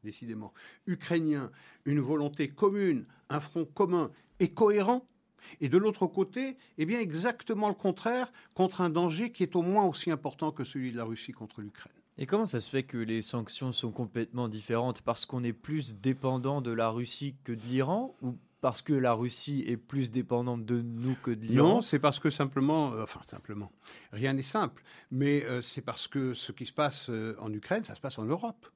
[0.02, 0.52] décidément,
[0.86, 1.50] ukrainien,
[1.84, 4.10] une volonté commune, un front commun
[4.40, 5.06] et cohérent
[5.60, 9.62] et de l'autre côté, eh bien exactement le contraire, contre un danger qui est au
[9.62, 11.92] moins aussi important que celui de la Russie contre l'Ukraine.
[12.18, 15.02] Et comment ça se fait que les sanctions sont complètement différentes?
[15.02, 18.14] Parce qu'on est plus dépendant de la Russie que de l'Iran?
[18.22, 21.68] Ou parce que la Russie est plus dépendante de nous que de l'Iran?
[21.68, 23.70] Non, c'est parce que simplement, euh, enfin simplement,
[24.12, 27.84] rien n'est simple, mais euh, c'est parce que ce qui se passe euh, en Ukraine,
[27.84, 28.66] ça se passe en Europe.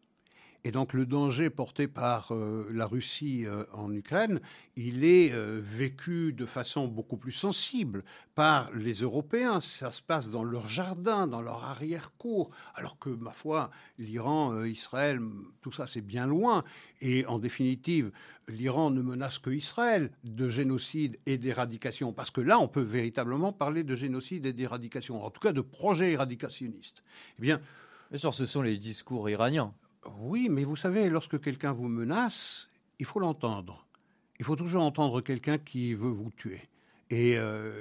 [0.64, 4.40] Et donc le danger porté par euh, la Russie euh, en Ukraine,
[4.76, 8.04] il est euh, vécu de façon beaucoup plus sensible
[8.34, 9.60] par les Européens.
[9.60, 15.20] Ça se passe dans leur jardin, dans leur arrière-cour, alors que, ma foi, l'Iran, Israël,
[15.62, 16.64] tout ça, c'est bien loin.
[17.00, 18.10] Et en définitive,
[18.48, 23.52] l'Iran ne menace que Israël de génocide et d'éradication, parce que là, on peut véritablement
[23.52, 27.02] parler de génocide et d'éradication, en tout cas de projet éradicationniste.
[27.38, 27.60] Eh bien,
[28.10, 29.72] Bien sûr, ce sont les discours iraniens.
[30.18, 33.86] Oui, mais vous savez, lorsque quelqu'un vous menace, il faut l'entendre.
[34.38, 36.62] Il faut toujours entendre quelqu'un qui veut vous tuer.
[37.10, 37.72] Et euh,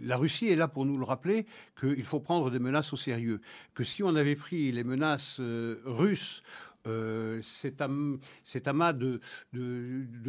[0.00, 1.46] la Russie est là pour nous le rappeler
[1.78, 3.40] qu'il faut prendre des menaces au sérieux.
[3.74, 6.42] Que si on avait pris les menaces euh, russes,
[6.86, 9.20] euh, cet, am- cet amas de,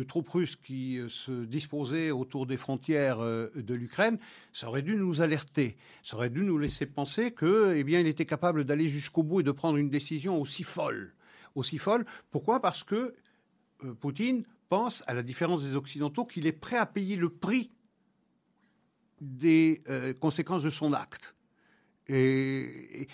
[0.08, 4.20] troupes russes qui euh, se disposaient autour des frontières euh, de l'Ukraine,
[4.52, 5.78] ça aurait dû nous alerter.
[6.04, 9.39] Ça aurait dû nous laisser penser que, eh bien, il était capable d'aller jusqu'au bout
[9.39, 11.14] et de prendre une décision aussi folle.
[11.56, 12.06] Aussi folle.
[12.32, 12.62] Pourquoi?
[12.62, 13.16] Parce que
[13.99, 17.72] Poutine pense, à la différence des Occidentaux, qu'il est prêt à payer le prix
[19.22, 19.82] des
[20.20, 21.36] conséquences de son acte.
[22.08, 23.08] Et, et-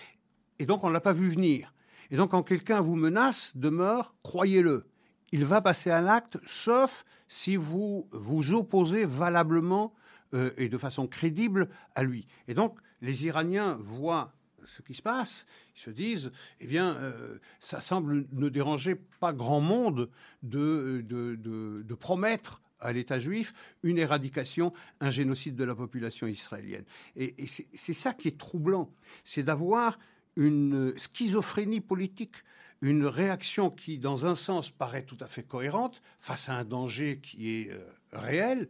[0.60, 1.74] et donc, on ne l'a pas vu venir.
[2.12, 4.86] Et donc, quand quelqu'un vous menace, demeure, croyez-le,
[5.32, 9.94] il va passer à l'acte, sauf si vous vous opposez valablement
[10.34, 12.28] euh, et de façon crédible à lui.
[12.48, 14.34] Et donc, les Iraniens voient
[14.64, 15.46] ce qui se passe,
[15.76, 20.10] ils se disent, eh bien, euh, ça semble ne déranger pas grand monde
[20.44, 23.54] de, de, de- de promettre à l'État juif
[23.84, 26.84] une éradication, un génocide de la population israélienne.
[27.16, 28.92] Et, c'est ça qui est troublant,
[29.24, 29.98] c'est d'avoir
[30.38, 32.36] une schizophrénie politique,
[32.82, 37.20] une réaction qui, dans un sens, paraît tout à fait cohérente face à un danger
[37.22, 37.80] qui est euh,
[38.14, 38.70] réel,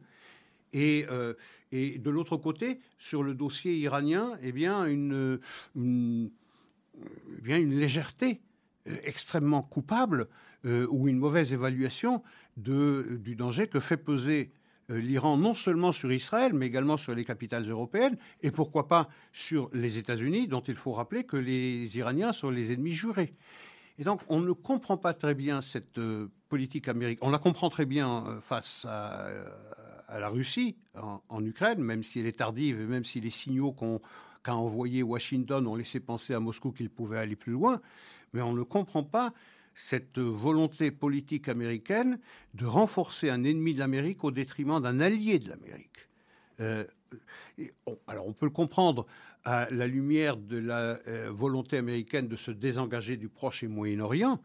[0.74, 1.34] et, euh,
[1.72, 5.40] et de l'autre côté, sur le dossier iranien, eh bien, une,
[5.76, 8.40] eh bien, une légèreté
[8.88, 10.28] euh, extrêmement coupable
[10.90, 12.24] ou une mauvaise évaluation
[12.58, 14.52] de, du danger que fait peser
[14.90, 19.70] l'Iran non seulement sur Israël, mais également sur les capitales européennes, et pourquoi pas sur
[19.74, 23.34] les États-Unis, dont il faut rappeler que les Iraniens sont les ennemis jurés.
[24.00, 27.28] Et donc, on ne comprend pas très bien cette euh, politique américaine.
[27.28, 29.50] On la comprend très bien euh, face à, euh,
[30.20, 30.78] la Russie
[31.30, 33.76] en, Ukraine, même si elle est tardive et même si les signaux
[34.44, 37.82] qu'a envoyés Washington ont laissé penser à Moscou qu'il pouvait aller plus loin.
[38.34, 39.34] Mais on ne comprend pas
[39.78, 42.20] cette volonté politique américaine
[42.56, 46.10] de renforcer un ennemi de l'Amérique au détriment d'un allié de l'Amérique.
[46.60, 46.84] Euh,
[47.86, 49.06] on- alors on peut le comprendre
[49.46, 54.42] à la lumière de la euh, volonté américaine de se désengager du Proche et Moyen-Orient.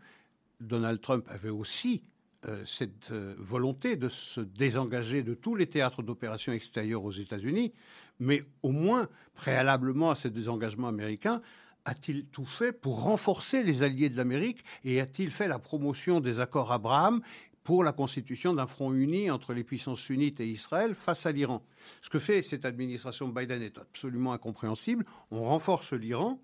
[0.60, 2.02] Donald Trump avait aussi
[2.44, 7.72] euh, cette volonté de se désengager de tous les théâtres d'opérations extérieures aux États-Unis,
[8.20, 11.40] mais au moins, préalablement à ce désengagement américain,
[11.84, 16.40] a-t-il tout fait pour renforcer les alliés de l'Amérique et a-t-il fait la promotion des
[16.40, 17.22] accords Abraham
[17.64, 21.62] pour la constitution d'un front uni entre les puissances sunnites et Israël face à l'Iran?
[22.00, 25.04] Ce que fait cette administration Biden est absolument incompréhensible.
[25.30, 26.40] On renforce l'Iran,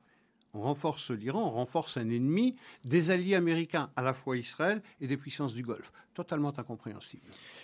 [0.55, 5.07] on renforce l'Iran, on renforce un ennemi des alliés américains, à la fois Israël et
[5.07, 5.93] des puissances du Golfe.
[6.15, 7.23] Totalement incompréhensible.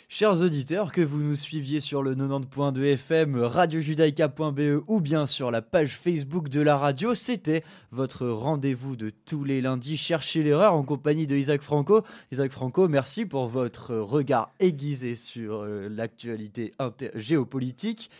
[0.08, 5.60] Chers auditeurs, que vous nous suiviez sur le 90.2 FM, radiojudaïka.be ou bien sur la
[5.60, 9.96] page Facebook de la radio, c'était votre rendez-vous de tous les lundis.
[9.96, 12.04] Cherchez l'erreur en compagnie de Isaac Franco.
[12.30, 16.74] Isaac Franco, merci pour votre regard aiguisé sur euh, l'actualité
[17.14, 18.10] géopolitique.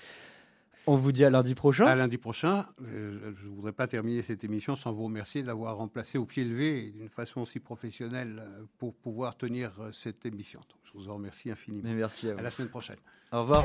[0.87, 1.87] On vous dit à lundi prochain.
[1.87, 2.67] À lundi prochain.
[2.83, 6.45] Euh, je ne voudrais pas terminer cette émission sans vous remercier d'avoir remplacé au pied
[6.45, 10.61] levé d'une façon aussi professionnelle euh, pour pouvoir tenir euh, cette émission.
[10.61, 11.85] Donc, je vous en remercie infiniment.
[11.89, 12.43] Mais merci à À vous.
[12.43, 12.99] la semaine prochaine.
[13.33, 13.65] Au revoir.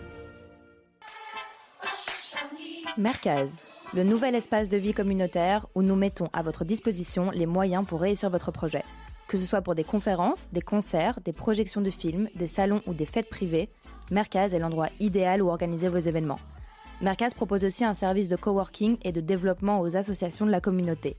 [2.97, 7.85] Merkaz, le nouvel espace de vie communautaire où nous mettons à votre disposition les moyens
[7.85, 8.83] pour réussir votre projet.
[9.27, 12.93] Que ce soit pour des conférences, des concerts, des projections de films, des salons ou
[12.93, 13.69] des fêtes privées,
[14.11, 16.39] Merkaz est l'endroit idéal où organiser vos événements.
[17.01, 21.15] Merkaz propose aussi un service de coworking et de développement aux associations de la communauté.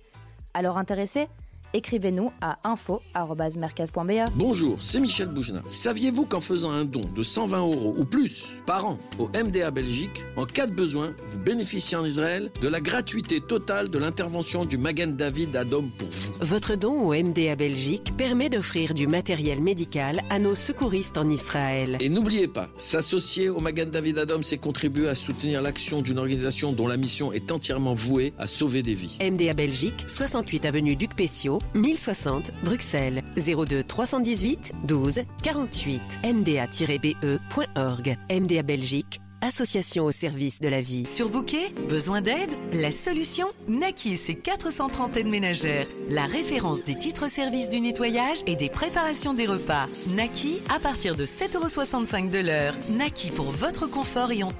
[0.52, 1.28] Alors intéressé
[1.74, 4.30] écrivez-nous à info.mercaz.be.
[4.34, 5.62] Bonjour, c'est Michel Boujna.
[5.68, 10.24] Saviez-vous qu'en faisant un don de 120 euros ou plus par an au MDA Belgique,
[10.36, 14.78] en cas de besoin, vous bénéficiez en Israël de la gratuité totale de l'intervention du
[14.78, 16.34] Magen David Adom pour vous?
[16.40, 21.96] Votre don au MDA Belgique permet d'offrir du matériel médical à nos secouristes en Israël.
[22.00, 26.72] Et n'oubliez pas, s'associer au Magen David Adom, c'est contribuer à soutenir l'action d'une organisation
[26.72, 29.18] dont la mission est entièrement vouée à sauver des vies.
[29.20, 39.22] MDA Belgique, 68 avenue Duc Pessio, 1060 Bruxelles 02 318 12 48 mda-be.org MDA Belgique
[39.42, 41.04] Association au service de la vie.
[41.04, 45.88] Surbooké Besoin d'aide La solution Naki et ses 430 aides ménagères.
[46.08, 49.88] La référence des titres-services du nettoyage et des préparations des repas.
[50.14, 52.74] Naki à partir de 7,65€ de l'heure.
[52.90, 54.52] Naki pour votre confort et en